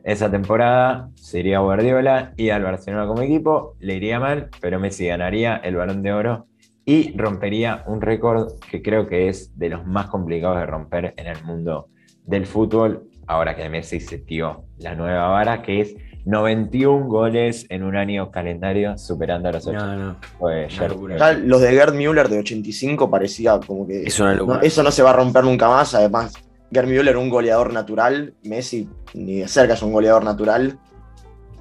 Esa 0.07 0.31
temporada 0.31 1.09
sería 1.15 1.59
Guardiola 1.59 2.31
y 2.37 2.49
al 2.49 2.63
Barcelona 2.63 3.07
como 3.07 3.23
equipo 3.23 3.75
le 3.81 3.95
iría 3.95 4.21
mal, 4.21 4.49
pero 4.61 4.79
Messi 4.79 5.05
ganaría 5.05 5.57
el 5.57 5.75
Balón 5.75 6.01
de 6.01 6.13
Oro 6.13 6.47
y 6.85 7.11
rompería 7.17 7.83
un 7.87 7.99
récord 7.99 8.53
que 8.71 8.81
creo 8.81 9.05
que 9.05 9.27
es 9.27 9.59
de 9.59 9.67
los 9.67 9.85
más 9.85 10.07
complicados 10.07 10.59
de 10.59 10.65
romper 10.65 11.13
en 11.17 11.27
el 11.27 11.43
mundo 11.43 11.89
del 12.25 12.45
fútbol, 12.45 13.09
ahora 13.27 13.57
que 13.57 13.69
Messi 13.69 13.99
setió 13.99 14.63
la 14.77 14.95
nueva 14.95 15.27
vara, 15.27 15.61
que 15.61 15.81
es 15.81 15.97
91 16.23 17.07
goles 17.07 17.65
en 17.67 17.83
un 17.83 17.97
año 17.97 18.31
calendario, 18.31 18.97
superando 18.97 19.49
a 19.49 19.51
los 19.51 19.67
8. 19.67 19.77
No, 19.77 19.95
no. 19.97 20.15
Fue 20.39 20.69
Gerd 20.69 20.95
Müller. 20.95 21.19
Ya 21.19 21.33
los 21.33 21.59
de 21.59 21.71
Gerd 21.71 21.93
Müller 21.93 22.29
de 22.29 22.39
85 22.39 23.09
parecía 23.09 23.59
como 23.59 23.85
que. 23.85 24.03
Es 24.03 24.17
una 24.21 24.35
locura. 24.35 24.59
no, 24.59 24.63
eso 24.63 24.83
no 24.83 24.91
se 24.91 25.03
va 25.03 25.09
a 25.09 25.13
romper 25.13 25.43
nunca 25.43 25.67
más. 25.67 25.93
Además, 25.95 26.33
Gerd 26.71 26.87
Müller 26.87 27.09
era 27.09 27.19
un 27.19 27.29
goleador 27.29 27.73
natural. 27.73 28.33
Messi 28.43 28.87
ni 29.13 29.39
de 29.39 29.47
cerca 29.47 29.73
es 29.73 29.81
un 29.81 29.93
goleador 29.93 30.23
natural. 30.23 30.79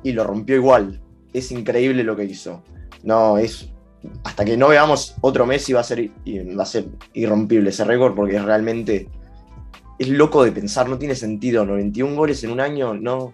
Y 0.03 0.13
lo 0.13 0.25
rompió 0.25 0.57
igual. 0.57 1.01
Es 1.33 1.51
increíble 1.53 2.05
lo 2.05 2.17
que 2.17 2.25
hizo. 2.25 2.63
No, 3.03 3.39
es. 3.39 3.69
Hasta 4.25 4.45
que 4.45 4.57
no 4.57 4.69
veamos 4.69 5.17
otro 5.21 5.47
Messi 5.47 5.73
va 5.73 5.81
a 5.81 5.85
ser, 5.85 6.11
va 6.57 6.63
a 6.63 6.67
ser 6.67 6.87
irrompible 7.13 7.71
ese 7.71 7.85
récord 7.85 8.15
porque 8.15 8.37
es 8.37 8.45
realmente. 8.45 9.09
Es 9.99 10.09
loco 10.09 10.45
de 10.45 10.53
pensar, 10.53 10.89
no 10.89 10.99
tiene 10.99 11.15
sentido. 11.15 11.65
91 11.65 12.15
goles 12.15 12.45
en 12.45 12.51
un 12.51 12.61
año, 12.61 12.95
no. 12.95 13.33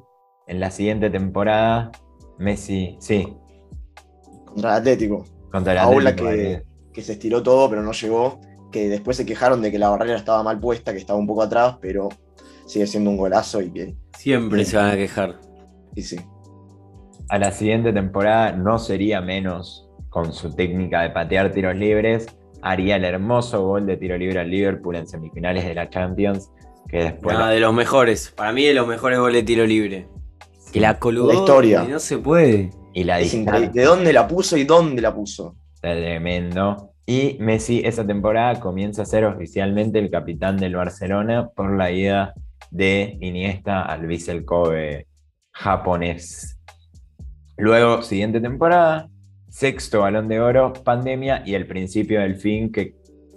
En 0.47 0.59
la 0.59 0.71
siguiente 0.71 1.11
temporada, 1.11 1.93
Messi, 2.39 2.97
sí. 2.99 3.37
Contra 4.47 4.71
el 4.71 4.77
Atlético. 4.77 5.27
Contra 5.51 5.75
el 5.75 5.79
Atlético 5.81 6.25
Madrid. 6.25 6.57
que, 6.57 6.93
que 6.95 7.03
se 7.03 7.13
estiró 7.13 7.43
todo, 7.43 7.69
pero 7.69 7.83
no 7.83 7.93
llegó. 7.93 8.41
Que 8.73 8.89
después 8.89 9.17
se 9.17 9.27
quejaron 9.27 9.63
de 9.63 9.71
que 9.71 9.79
la 9.79 9.91
barrera 9.91 10.17
estaba 10.17 10.43
mal 10.43 10.59
puesta, 10.59 10.93
que 10.93 10.99
estaba 10.99 11.19
un 11.19 11.27
poco 11.27 11.43
atrás, 11.43 11.77
pero 11.81 12.09
sigue 12.67 12.87
siendo 12.87 13.11
un 13.11 13.17
golazo 13.17 13.61
y 13.63 13.71
que. 13.71 13.95
Siempre 14.19 14.65
se 14.65 14.77
van 14.77 14.91
a 14.91 14.97
quejar. 14.97 15.41
Y 15.95 16.03
sí. 16.03 16.17
A 17.29 17.39
la 17.39 17.53
siguiente 17.53 17.93
temporada 17.93 18.53
no 18.53 18.79
sería 18.79 19.21
menos 19.21 19.89
con 20.09 20.33
su 20.33 20.55
técnica 20.55 21.03
de 21.03 21.11
patear 21.11 21.53
tiros 21.53 21.77
libres. 21.77 22.27
Haría 22.63 22.97
el 22.97 23.05
hermoso 23.05 23.67
gol 23.67 23.87
de 23.87 23.97
tiro 23.97 24.17
libre 24.17 24.39
al 24.39 24.51
Liverpool 24.51 24.95
en 24.97 25.07
semifinales 25.07 25.65
de 25.65 25.75
la 25.75 25.91
Champions. 25.91 26.51
Que 26.89 26.99
después. 26.99 27.37
Nada, 27.37 27.51
de 27.51 27.61
los 27.61 27.75
mejores. 27.75 28.33
Para 28.37 28.53
mí, 28.53 28.65
de 28.65 28.75
los 28.75 28.87
mejores 28.87 29.19
goles 29.19 29.43
de 29.43 29.43
tiro 29.43 29.67
libre. 29.67 30.09
Que 30.73 30.81
la 30.81 30.99
colgó. 30.99 31.29
La 31.29 31.35
historia. 31.35 31.85
y 31.85 31.91
no 31.91 31.99
se 31.99 32.19
puede. 32.19 32.71
y 32.93 33.05
la. 33.05 33.19
¿De 33.19 33.85
dónde 33.85 34.13
la 34.13 34.29
puso 34.29 34.57
y 34.57 34.65
dónde 34.65 35.03
la 35.03 35.15
puso? 35.15 35.57
Tremendo. 35.81 36.92
Y 37.07 37.37
Messi 37.41 37.83
esa 37.85 38.07
temporada 38.07 38.61
comienza 38.61 39.03
a 39.03 39.07
ser 39.07 39.25
oficialmente 39.25 39.99
el 39.99 40.11
capitán 40.11 40.57
del 40.57 40.77
Barcelona 40.77 41.49
por 41.49 41.77
la 41.77 41.91
ida 41.91 42.35
de 42.71 43.19
Iniesta 43.21 43.83
al 43.83 44.07
Vissel 44.07 44.45
Kobe 44.45 45.09
japonés. 45.53 46.59
Luego, 47.57 48.03
siguiente 48.03 48.41
temporada, 48.41 49.09
sexto 49.49 50.01
balón 50.01 50.29
de 50.29 50.41
oro, 50.41 50.73
pandemia 50.73 51.43
y 51.45 51.55
el 51.55 51.67
principio 51.67 52.21
del 52.21 52.37
fin 52.37 52.73
que 52.73 52.95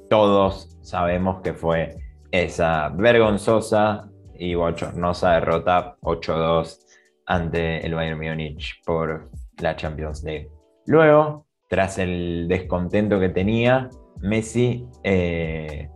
todos 0.10 0.78
sabemos 0.82 1.42
que 1.42 1.54
fue 1.54 1.98
esa 2.32 2.90
vergonzosa 2.90 4.10
y 4.38 4.56
bochornosa 4.56 5.34
derrota 5.34 5.98
8-2 6.02 6.80
ante 7.26 7.86
el 7.86 7.96
Bayern 7.96 8.20
Múnich 8.20 8.82
por 8.86 9.30
la 9.58 9.76
Champions 9.76 10.24
League. 10.24 10.50
Luego, 10.86 11.45
tras 11.68 11.98
el 11.98 12.48
descontento 12.48 13.20
que 13.20 13.30
tenía, 13.30 13.90
Messi 14.22 14.88
eh, 15.04 15.90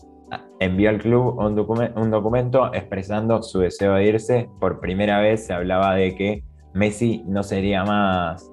envió 0.60 0.89
al 0.89 0.99
club 0.99 1.38
un, 1.39 1.58
un 1.95 2.12
documento 2.12 2.73
expresando 2.73 3.41
su 3.41 3.60
deseo 3.60 3.93
de 3.93 4.05
irse. 4.05 4.49
Por 4.60 4.79
primera 4.79 5.19
vez 5.19 5.45
se 5.45 5.53
hablaba 5.53 5.95
de 5.95 6.15
que 6.15 6.43
Messi 6.73 7.23
no 7.25 7.43
sería 7.43 7.84
más 7.84 8.51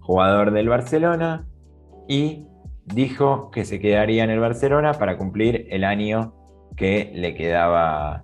jugador 0.00 0.52
del 0.52 0.68
Barcelona 0.68 1.46
y 2.08 2.46
dijo 2.84 3.50
que 3.50 3.64
se 3.64 3.80
quedaría 3.80 4.24
en 4.24 4.30
el 4.30 4.38
Barcelona 4.38 4.92
para 4.92 5.18
cumplir 5.18 5.66
el 5.70 5.84
año 5.84 6.34
que 6.76 7.10
le 7.14 7.34
quedaba 7.34 8.22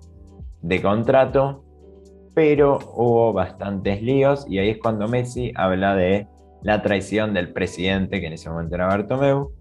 de 0.61 0.81
contrato, 0.81 1.65
pero 2.33 2.79
hubo 2.95 3.33
bastantes 3.33 4.01
líos 4.01 4.45
y 4.47 4.59
ahí 4.59 4.69
es 4.69 4.77
cuando 4.77 5.07
Messi 5.07 5.51
habla 5.55 5.95
de 5.95 6.27
la 6.63 6.81
traición 6.81 7.33
del 7.33 7.51
presidente, 7.53 8.19
que 8.19 8.27
en 8.27 8.33
ese 8.33 8.49
momento 8.49 8.75
era 8.75 8.87
Bartomeu, 8.87 9.51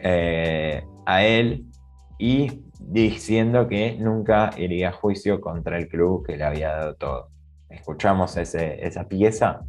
eh, 0.00 0.82
a 1.06 1.24
él 1.24 1.66
y 2.18 2.62
diciendo 2.80 3.66
que 3.68 3.96
nunca 3.98 4.50
iría 4.56 4.90
a 4.90 4.92
juicio 4.92 5.40
contra 5.40 5.76
el 5.78 5.88
club 5.88 6.24
que 6.26 6.36
le 6.36 6.44
había 6.44 6.70
dado 6.70 6.94
todo. 6.94 7.28
Escuchamos 7.68 8.36
ese- 8.36 8.86
esa 8.86 9.08
pieza. 9.08 9.60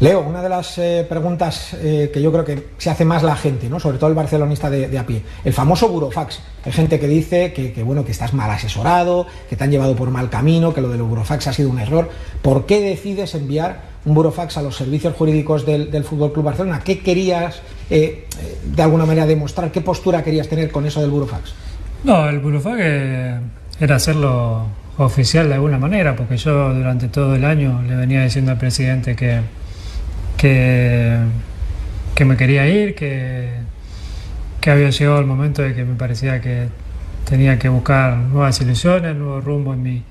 Leo, 0.00 0.20
una 0.26 0.42
de 0.42 0.48
las 0.48 0.78
eh, 0.78 1.06
preguntas 1.08 1.74
eh, 1.74 2.10
que 2.12 2.20
yo 2.20 2.32
creo 2.32 2.44
que 2.44 2.70
se 2.76 2.90
hace 2.90 3.04
más 3.04 3.22
la 3.22 3.36
gente, 3.36 3.68
¿no? 3.68 3.78
sobre 3.78 3.98
todo 3.98 4.10
el 4.10 4.16
barcelonista 4.16 4.68
de, 4.68 4.88
de 4.88 4.98
a 4.98 5.06
pie, 5.06 5.22
el 5.44 5.52
famoso 5.52 5.88
burofax. 5.90 6.40
Hay 6.64 6.72
gente 6.72 6.98
que 6.98 7.06
dice 7.06 7.52
que, 7.52 7.80
bueno, 7.84 8.04
que 8.04 8.10
estás 8.10 8.34
mal 8.34 8.50
asesorado, 8.50 9.26
que 9.48 9.54
te 9.54 9.62
han 9.62 9.70
llevado 9.70 9.94
por 9.94 10.10
mal 10.10 10.28
camino, 10.28 10.74
que 10.74 10.80
lo 10.80 10.88
del 10.88 11.02
burofax 11.02 11.46
ha 11.46 11.52
sido 11.52 11.70
un 11.70 11.78
error. 11.78 12.08
¿Por 12.42 12.66
qué 12.66 12.80
decides 12.80 13.36
enviar 13.36 13.91
un 14.04 14.14
burofax 14.14 14.56
a 14.56 14.62
los 14.62 14.76
servicios 14.76 15.14
jurídicos 15.14 15.64
del, 15.64 15.90
del 15.90 16.04
Fútbol 16.04 16.32
Club 16.32 16.46
Barcelona? 16.46 16.80
¿Qué 16.84 17.00
querías 17.00 17.62
eh, 17.90 18.26
eh, 18.40 18.58
de 18.64 18.82
alguna 18.82 19.06
manera 19.06 19.26
demostrar? 19.26 19.70
¿Qué 19.70 19.80
postura 19.80 20.22
querías 20.22 20.48
tener 20.48 20.70
con 20.70 20.86
eso 20.86 21.00
del 21.00 21.10
burofax? 21.10 21.54
No, 22.04 22.28
el 22.28 22.40
burofax 22.40 22.78
eh, 22.80 23.38
era 23.80 23.96
hacerlo 23.96 24.66
oficial 24.98 25.48
de 25.48 25.54
alguna 25.54 25.78
manera, 25.78 26.16
porque 26.16 26.36
yo 26.36 26.74
durante 26.74 27.08
todo 27.08 27.34
el 27.34 27.44
año 27.44 27.82
le 27.82 27.94
venía 27.94 28.22
diciendo 28.22 28.50
al 28.50 28.58
presidente 28.58 29.16
que, 29.16 29.40
que, 30.36 31.18
me 32.24 32.36
quería 32.36 32.68
ir, 32.68 32.94
que, 32.94 33.50
que 34.60 34.70
había 34.70 34.90
llegado 34.90 35.18
el 35.20 35.26
momento 35.26 35.62
de 35.62 35.74
que 35.74 35.84
me 35.84 35.94
parecía 35.94 36.40
que 36.40 36.68
tenía 37.28 37.58
que 37.58 37.68
buscar 37.68 38.16
nuevas 38.16 38.60
ilusiones, 38.60 39.16
nuevo 39.16 39.40
rumbo 39.40 39.72
en 39.74 39.82
mi, 39.82 40.02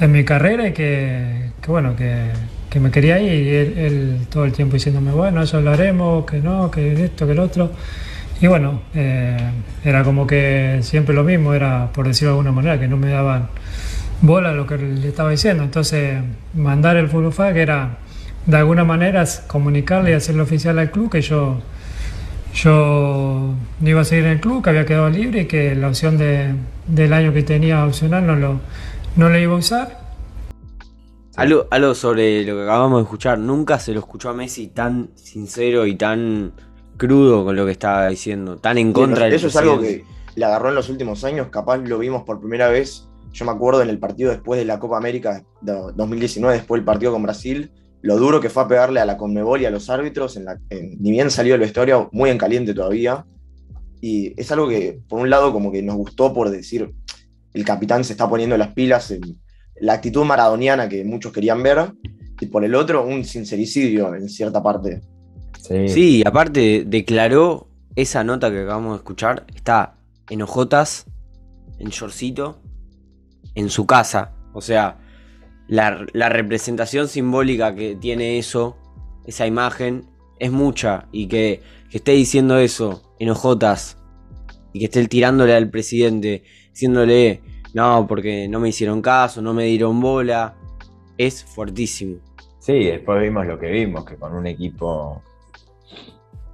en 0.00 0.12
mi 0.12 0.24
carrera 0.24 0.68
y 0.68 0.72
que, 0.72 1.50
que 1.60 1.70
bueno, 1.70 1.94
que, 1.94 2.30
que 2.74 2.80
me 2.80 2.90
quería 2.90 3.20
ir 3.20 3.46
y 3.46 3.48
él, 3.50 3.78
él 3.78 4.18
todo 4.28 4.44
el 4.44 4.52
tiempo 4.52 4.74
diciéndome, 4.74 5.12
bueno, 5.12 5.40
eso 5.40 5.58
hablaremos, 5.58 6.26
que 6.26 6.40
no, 6.40 6.72
que 6.72 7.04
esto, 7.04 7.24
que 7.24 7.32
lo 7.32 7.44
otro. 7.44 7.70
Y 8.40 8.48
bueno, 8.48 8.82
eh, 8.96 9.38
era 9.84 10.02
como 10.02 10.26
que 10.26 10.80
siempre 10.82 11.14
lo 11.14 11.22
mismo, 11.22 11.54
era 11.54 11.92
por 11.92 12.08
decirlo 12.08 12.32
de 12.32 12.38
alguna 12.38 12.50
manera, 12.50 12.80
que 12.80 12.88
no 12.88 12.96
me 12.96 13.10
daban 13.10 13.46
bola 14.22 14.52
lo 14.52 14.66
que 14.66 14.76
le 14.76 15.06
estaba 15.06 15.30
diciendo. 15.30 15.62
Entonces, 15.62 16.20
mandar 16.54 16.96
el 16.96 17.08
Furufac 17.08 17.54
era 17.54 17.98
de 18.44 18.56
alguna 18.56 18.82
manera 18.82 19.24
comunicarle 19.46 20.10
y 20.10 20.14
hacerle 20.14 20.42
oficial 20.42 20.76
al 20.80 20.90
club 20.90 21.12
que 21.12 21.20
yo, 21.20 21.62
yo 22.54 23.54
no 23.78 23.88
iba 23.88 24.00
a 24.00 24.04
seguir 24.04 24.24
en 24.24 24.32
el 24.32 24.40
club, 24.40 24.64
que 24.64 24.70
había 24.70 24.84
quedado 24.84 25.08
libre 25.10 25.42
y 25.42 25.44
que 25.44 25.76
la 25.76 25.86
opción 25.86 26.18
de, 26.18 26.56
del 26.88 27.12
año 27.12 27.32
que 27.32 27.44
tenía 27.44 27.84
opcional 27.84 28.26
no 28.26 28.34
lo, 28.34 28.60
no 29.14 29.28
lo 29.28 29.38
iba 29.38 29.54
a 29.54 29.58
usar. 29.58 30.03
Algo, 31.36 31.66
algo 31.70 31.94
sobre 31.94 32.44
lo 32.44 32.56
que 32.56 32.62
acabamos 32.62 32.98
de 33.00 33.02
escuchar. 33.04 33.38
Nunca 33.38 33.78
se 33.78 33.92
lo 33.92 34.00
escuchó 34.00 34.28
a 34.30 34.34
Messi 34.34 34.68
tan 34.68 35.10
sincero 35.14 35.86
y 35.86 35.96
tan 35.96 36.52
crudo 36.96 37.44
con 37.44 37.56
lo 37.56 37.66
que 37.66 37.72
estaba 37.72 38.08
diciendo, 38.08 38.56
tan 38.56 38.78
en 38.78 38.92
contra 38.92 39.24
del 39.24 39.34
Eso 39.34 39.48
es 39.48 39.56
algo 39.56 39.80
que 39.80 40.04
le 40.36 40.44
agarró 40.44 40.68
en 40.68 40.76
los 40.76 40.88
últimos 40.88 41.24
años, 41.24 41.48
capaz 41.50 41.78
lo 41.78 41.98
vimos 41.98 42.22
por 42.22 42.38
primera 42.40 42.68
vez. 42.68 43.08
Yo 43.32 43.44
me 43.44 43.50
acuerdo 43.50 43.82
en 43.82 43.88
el 43.90 43.98
partido 43.98 44.30
después 44.30 44.58
de 44.60 44.64
la 44.64 44.78
Copa 44.78 44.96
América 44.96 45.42
de 45.60 45.72
2019, 45.96 46.56
después 46.56 46.78
del 46.78 46.84
partido 46.84 47.10
con 47.12 47.22
Brasil, 47.24 47.72
lo 48.02 48.16
duro 48.16 48.40
que 48.40 48.48
fue 48.48 48.62
a 48.62 48.68
pegarle 48.68 49.00
a 49.00 49.04
la 49.06 49.16
Conmebol 49.16 49.60
y 49.60 49.64
a 49.64 49.70
los 49.70 49.90
árbitros, 49.90 50.36
en 50.36 50.44
la, 50.44 50.58
en- 50.70 50.96
ni 51.02 51.10
bien 51.10 51.30
salió 51.32 51.54
del 51.54 51.60
vestuario, 51.62 52.10
muy 52.12 52.30
en 52.30 52.38
caliente 52.38 52.74
todavía. 52.74 53.24
Y 54.00 54.38
es 54.40 54.52
algo 54.52 54.68
que, 54.68 55.00
por 55.08 55.20
un 55.20 55.30
lado, 55.30 55.52
como 55.52 55.72
que 55.72 55.82
nos 55.82 55.96
gustó 55.96 56.32
por 56.32 56.50
decir, 56.50 56.92
el 57.54 57.64
capitán 57.64 58.04
se 58.04 58.12
está 58.12 58.28
poniendo 58.28 58.56
las 58.56 58.68
pilas 58.74 59.10
en 59.10 59.22
la 59.80 59.94
actitud 59.94 60.24
maradoniana 60.24 60.88
que 60.88 61.04
muchos 61.04 61.32
querían 61.32 61.62
ver, 61.62 61.92
y 62.40 62.46
por 62.46 62.64
el 62.64 62.74
otro, 62.74 63.06
un 63.06 63.24
sincericidio 63.24 64.14
en 64.14 64.28
cierta 64.28 64.62
parte. 64.62 65.00
Sí, 65.60 66.18
y 66.18 66.26
aparte 66.26 66.84
declaró 66.86 67.68
esa 67.96 68.22
nota 68.22 68.50
que 68.50 68.60
acabamos 68.62 68.92
de 68.92 68.96
escuchar, 68.98 69.46
está 69.54 69.96
en 70.28 70.42
ojotas, 70.42 71.06
en 71.78 71.88
shortcito, 71.88 72.60
en 73.54 73.70
su 73.70 73.86
casa. 73.86 74.34
O 74.52 74.60
sea, 74.60 74.98
la, 75.68 76.04
la 76.12 76.28
representación 76.28 77.08
simbólica 77.08 77.74
que 77.74 77.96
tiene 77.96 78.38
eso, 78.38 78.76
esa 79.26 79.46
imagen, 79.46 80.04
es 80.38 80.52
mucha. 80.52 81.08
Y 81.12 81.28
que, 81.28 81.62
que 81.88 81.98
esté 81.98 82.12
diciendo 82.12 82.58
eso 82.58 83.14
en 83.18 83.30
ojotas 83.30 83.96
y 84.72 84.80
que 84.80 84.84
esté 84.86 85.06
tirándole 85.06 85.54
al 85.54 85.70
presidente, 85.70 86.42
diciéndole, 86.72 87.40
no, 87.74 88.06
porque 88.06 88.48
no 88.48 88.60
me 88.60 88.68
hicieron 88.70 89.02
caso, 89.02 89.42
no 89.42 89.52
me 89.52 89.64
dieron 89.64 90.00
bola, 90.00 90.54
es 91.18 91.44
fuertísimo. 91.44 92.18
Sí, 92.58 92.84
después 92.84 93.20
vimos 93.22 93.46
lo 93.46 93.58
que 93.58 93.70
vimos, 93.70 94.04
que 94.04 94.16
con 94.16 94.34
un 94.34 94.46
equipo, 94.46 95.22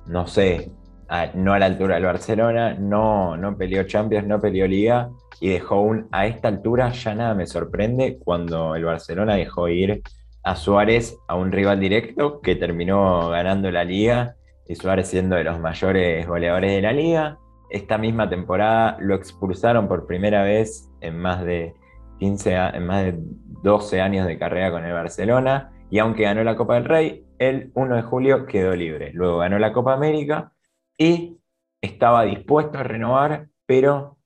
no 0.07 0.27
sé, 0.27 0.71
a- 1.09 1.31
no 1.35 1.53
a 1.53 1.59
la 1.59 1.67
altura 1.67 1.95
del 1.97 2.05
Barcelona, 2.05 2.75
no, 2.75 3.37
no 3.37 3.57
peleó 3.57 3.85
Champions, 3.85 4.27
no 4.27 4.41
peleó 4.41 4.67
Liga, 4.67 5.11
y 5.41 5.49
dejó 5.51 5.81
un, 5.81 6.09
a 6.13 6.27
esta 6.27 6.49
altura 6.49 6.91
ya 6.93 7.15
nada 7.15 7.35
me 7.35 7.47
sorprende 7.47 8.19
cuando 8.23 8.75
el 8.75 8.85
Barcelona 8.85 9.37
dejó 9.37 9.69
ir 9.69 10.03
a 10.43 10.57
Suárez 10.57 11.17
a 11.29 11.35
un 11.37 11.53
rival 11.53 11.81
directo 11.81 12.41
que 12.41 12.57
terminó 12.57 13.29
ganando 13.31 13.71
la 13.71 13.85
Liga, 13.85 14.35
y 14.69 14.75
Suárez 14.77 15.09
siendo 15.09 15.37
de 15.37 15.45
los 15.45 15.59
mayores 15.61 16.27
goleadores 16.27 16.73
de 16.73 16.83
la 16.83 16.93
Liga. 16.93 17.39
Esta 17.71 17.99
misma 17.99 18.29
temporada 18.29 18.97
lo 19.01 19.15
expulsaron 19.15 19.89
por 19.89 20.07
primera 20.07 20.43
vez 20.43 20.91
en 21.01 21.19
más 21.19 21.45
de 21.45 21.75
15, 22.19 22.57
a- 22.57 22.71
en 22.71 22.87
más 22.87 23.05
de 23.05 23.15
12 23.63 24.01
años 24.01 24.27
de 24.27 24.39
carrera 24.39 24.71
con 24.71 24.85
el 24.85 24.93
Barcelona 24.93 25.73
y 25.91 25.99
aunque 25.99 26.25
ganó 26.25 26.43
la 26.45 26.57
Copa 26.57 26.75
del 26.75 26.85
Rey, 26.85 27.25
el 27.39 27.71
1 27.75 27.97
de 27.97 28.03
julio 28.03 28.47
quedó 28.47 28.75
libre. 28.77 29.13
Luego 29.13 29.39
ganó 29.39 29.59
la 29.59 29.73
Copa 29.73 29.95
América 29.95 30.53
y 30.99 31.39
estaba 31.81 32.25
dispuesto 32.25 32.79
a 32.79 32.83
renovar, 32.83 33.49
pero 33.67 34.17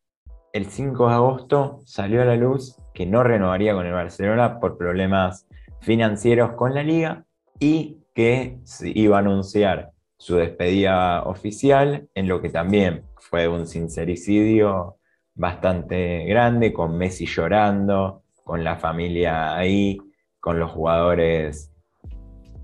el 0.53 0.67
5 0.67 1.09
de 1.09 1.15
agosto 1.15 1.81
salió 1.85 2.23
a 2.23 2.25
la 2.25 2.37
luz 2.37 2.77
que 2.93 3.07
no 3.07 3.23
renovaría 3.23 3.75
con 3.75 3.87
el 3.87 3.93
Barcelona 3.93 4.59
por 4.61 4.77
problemas 4.79 5.47
financieros 5.81 6.53
con 6.53 6.75
la 6.75 6.83
liga 6.83 7.25
y 7.61 7.99
que 8.15 8.59
se 8.65 8.91
iba 8.97 9.17
a 9.17 9.21
anunciar 9.21 9.91
su 10.17 10.37
despedida 10.37 11.23
oficial, 11.25 12.09
en 12.15 12.29
lo 12.29 12.41
que 12.41 12.49
también 12.49 13.03
fue 13.29 13.49
un 13.49 13.67
sincericidio 13.67 14.99
bastante 15.35 16.25
grande, 16.25 16.73
con 16.73 16.97
Messi 16.97 17.27
llorando, 17.27 18.23
con 18.45 18.63
la 18.63 18.77
familia 18.77 19.57
ahí, 19.57 19.99
con 20.41 20.59
los 20.59 20.71
jugadores 20.71 21.73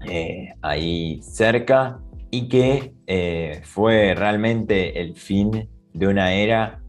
eh, 0.06 0.52
ahí 0.62 1.20
cerca, 1.22 2.00
y 2.30 2.48
que 2.48 2.94
eh, 3.06 3.60
fue 3.64 4.14
realmente 4.14 5.00
el 5.00 5.16
fin 5.16 5.68
de 5.92 6.06
una 6.06 6.34
era 6.34 6.82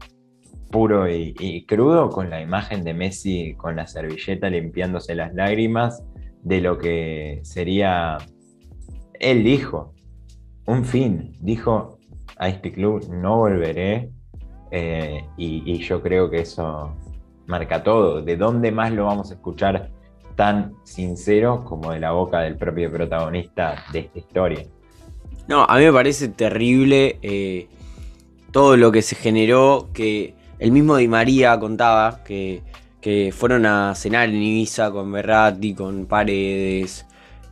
puro 0.70 1.08
y, 1.10 1.66
crudo, 1.66 2.08
con 2.08 2.30
la 2.30 2.40
imagen 2.40 2.84
de 2.84 2.94
Messi 2.94 3.54
con 3.54 3.76
la 3.76 3.86
servilleta 3.86 4.48
limpiándose 4.48 5.14
las 5.14 5.34
lágrimas, 5.34 6.02
de 6.42 6.60
lo 6.60 6.78
que 6.78 7.40
sería, 7.42 8.18
él 9.20 9.44
dijo, 9.44 9.94
un 10.66 10.84
fin, 10.84 11.32
dijo, 11.40 11.98
a 12.36 12.48
este 12.48 12.72
club 12.72 13.08
no 13.10 13.38
volveré, 13.38 14.10
eh, 14.70 15.24
y, 15.36 15.78
yo 15.78 16.00
creo 16.02 16.30
que 16.30 16.40
eso 16.40 16.96
marca 17.46 17.82
todo. 17.82 18.22
¿De 18.22 18.36
dónde 18.36 18.72
más 18.72 18.90
lo 18.90 19.04
vamos 19.04 19.30
a 19.30 19.34
escuchar 19.34 19.90
tan 20.34 20.74
sincero 20.82 21.62
como 21.64 21.92
de 21.92 22.00
la 22.00 22.12
boca 22.12 22.40
del 22.40 22.56
propio 22.56 22.90
protagonista 22.90 23.84
de 23.92 24.00
esta 24.00 24.18
historia? 24.18 24.66
No, 25.46 25.64
a 25.64 25.76
mí 25.76 25.84
me 25.84 25.92
parece 25.92 26.28
terrible 26.28 27.18
eh, 27.20 27.68
todo 28.50 28.78
lo 28.78 28.90
que 28.90 29.02
se 29.02 29.14
generó, 29.14 29.88
que 29.92 30.34
el 30.58 30.72
mismo 30.72 30.96
Di 30.96 31.08
María 31.08 31.58
contaba 31.58 32.24
que, 32.24 32.62
fueron 33.32 33.66
a 33.66 33.94
cenar 33.94 34.28
en 34.28 34.36
Ibiza 34.36 34.90
con 34.90 35.12
Berratti, 35.12 35.74
con 35.74 36.06
Paredes. 36.06 37.04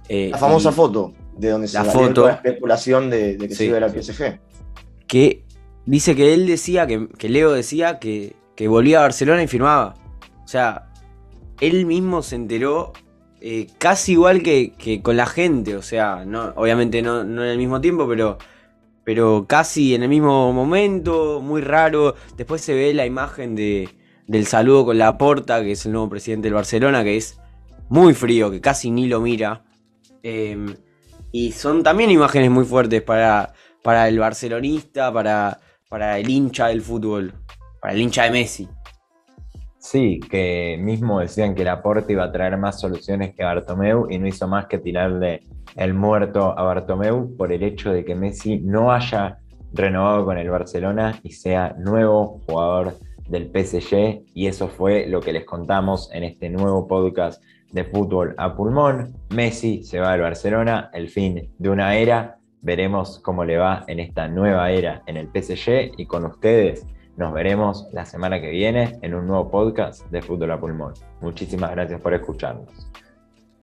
Eh, 0.09 0.29
la 0.31 0.38
famosa 0.38 0.73
foto 0.73 1.12
de 1.37 1.51
donde 1.51 1.69
se 1.69 1.75
la 1.75 1.85
foto, 1.85 2.27
la 2.27 2.35
especulación 2.35 3.11
de, 3.11 3.37
que 3.37 3.55
se 3.55 3.66
iba 3.66 3.79
a 3.79 3.81
la 3.81 3.88
PSG. 3.88 4.38
Que 5.11 5.44
dice 5.87 6.14
que 6.14 6.35
él 6.35 6.46
decía, 6.46 6.87
que, 6.87 7.29
Leo 7.29 7.51
decía 7.53 7.99
que, 7.99 8.37
volvía 8.68 9.01
a 9.01 9.03
Barcelona 9.03 9.42
y 9.42 9.49
firmaba. 9.49 9.94
O 10.44 10.46
sea, 10.46 10.92
él 11.61 11.85
mismo 11.85 12.23
se 12.23 12.37
enteró 12.37 12.92
eh, 13.40 13.66
casi 13.79 14.12
igual 14.12 14.42
que, 14.42 15.01
con 15.03 15.16
la 15.16 15.27
gente. 15.27 15.77
O 15.77 15.83
sea, 15.83 16.25
no, 16.25 16.53
obviamente 16.55 17.03
no, 17.03 17.23
en 17.23 17.38
el 17.40 17.59
mismo 17.59 17.81
tiempo, 17.81 18.07
pero, 18.09 18.38
pero 19.03 19.46
casi 19.49 19.96
en 19.96 20.05
el 20.05 20.09
mismo 20.09 20.53
momento, 20.53 21.40
muy 21.42 21.61
raro. 21.61 22.14
Después 22.37 22.61
se 22.61 22.75
ve 22.75 22.94
la 22.94 23.05
imagen 23.05 23.57
de, 23.57 23.88
del 24.29 24.46
saludo 24.46 24.85
con 24.85 24.99
la 24.99 25.18
porta, 25.18 25.61
que 25.61 25.73
es 25.73 25.85
el 25.87 25.92
nuevo 25.92 26.09
presidente 26.09 26.46
del 26.46 26.55
Barcelona, 26.55 27.03
que 27.03 27.16
es 27.16 27.40
muy 27.88 28.14
frío, 28.14 28.49
que 28.53 28.61
casi 28.61 28.92
ni 28.92 29.09
lo 29.09 29.20
mira. 29.20 29.64
Em, 30.23 30.77
y 31.33 31.51
son 31.51 31.83
también 31.83 32.12
imágenes 32.12 32.51
muy 32.51 32.64
fuertes 32.64 33.03
para, 33.03 33.55
para 33.83 34.09
el 34.09 34.19
barcelonista, 34.19 35.12
para, 35.12 35.59
para 35.88 36.19
el 36.19 36.29
hincha 36.29 36.69
del 36.69 36.83
fútbol, 36.83 37.33
para 37.81 37.95
el 37.95 38.01
hincha 38.01 38.25
de 38.25 38.31
Messi. 38.31 38.69
Sí, 39.79 40.21
que 40.21 40.79
mismo 40.79 41.21
decían 41.21 41.55
que 41.55 41.62
el 41.62 41.69
aporte 41.69 42.12
iba 42.12 42.25
a 42.25 42.33
traer 42.33 42.59
más 42.59 42.79
soluciones 42.79 43.35
que 43.35 43.45
Bartomeu 43.45 44.09
y 44.11 44.19
no 44.19 44.27
hizo 44.27 44.47
más 44.47 44.66
que 44.66 44.77
tirarle 44.77 45.40
el 45.75 45.95
muerto 45.95 46.59
a 46.59 46.62
Bartomeu 46.62 47.35
por 47.37 47.51
el 47.51 47.62
hecho 47.62 47.90
de 47.90 48.05
que 48.05 48.14
Messi 48.14 48.61
no 48.61 48.93
haya 48.93 49.38
renovado 49.73 50.27
con 50.27 50.37
el 50.37 50.51
Barcelona 50.51 51.19
y 51.23 51.33
sea 51.33 51.75
nuevo 51.79 52.40
jugador 52.47 52.99
del 53.29 53.51
PSG 53.51 54.25
y 54.35 54.49
eso 54.49 54.69
fue 54.69 55.07
lo 55.07 55.21
que 55.21 55.33
les 55.33 55.45
contamos 55.45 56.11
en 56.12 56.25
este 56.25 56.51
nuevo 56.51 56.87
podcast 56.87 57.43
de 57.73 57.85
fútbol 57.85 58.35
a 58.37 58.55
pulmón. 58.55 59.14
Messi 59.31 59.85
se 59.85 60.01
va 60.01 60.12
al 60.12 60.21
Barcelona, 60.21 60.90
el 60.93 61.09
fin 61.09 61.55
de 61.57 61.71
una 61.71 61.95
era 61.95 62.39
Veremos 62.62 63.18
cómo 63.20 63.44
le 63.44 63.57
va 63.57 63.85
en 63.87 64.01
esta 64.01 64.29
nueva 64.29 64.70
era 64.70 65.03
en 65.07 65.16
el 65.16 65.29
PSG 65.29 65.92
y 65.96 66.07
con 66.07 66.25
ustedes 66.27 66.87
nos 67.16 67.33
veremos 67.33 67.87
la 67.92 68.05
semana 68.05 68.40
que 68.40 68.51
viene 68.51 68.99
en 69.03 69.14
un 69.14 69.27
nuevo 69.27 69.51
podcast 69.51 70.07
de 70.11 70.23
Fútbol 70.23 70.51
a 70.53 70.61
Pulmón. 70.61 70.94
Muchísimas 71.20 71.70
gracias 71.70 72.01
por 72.01 72.14
escucharnos. 72.14 72.90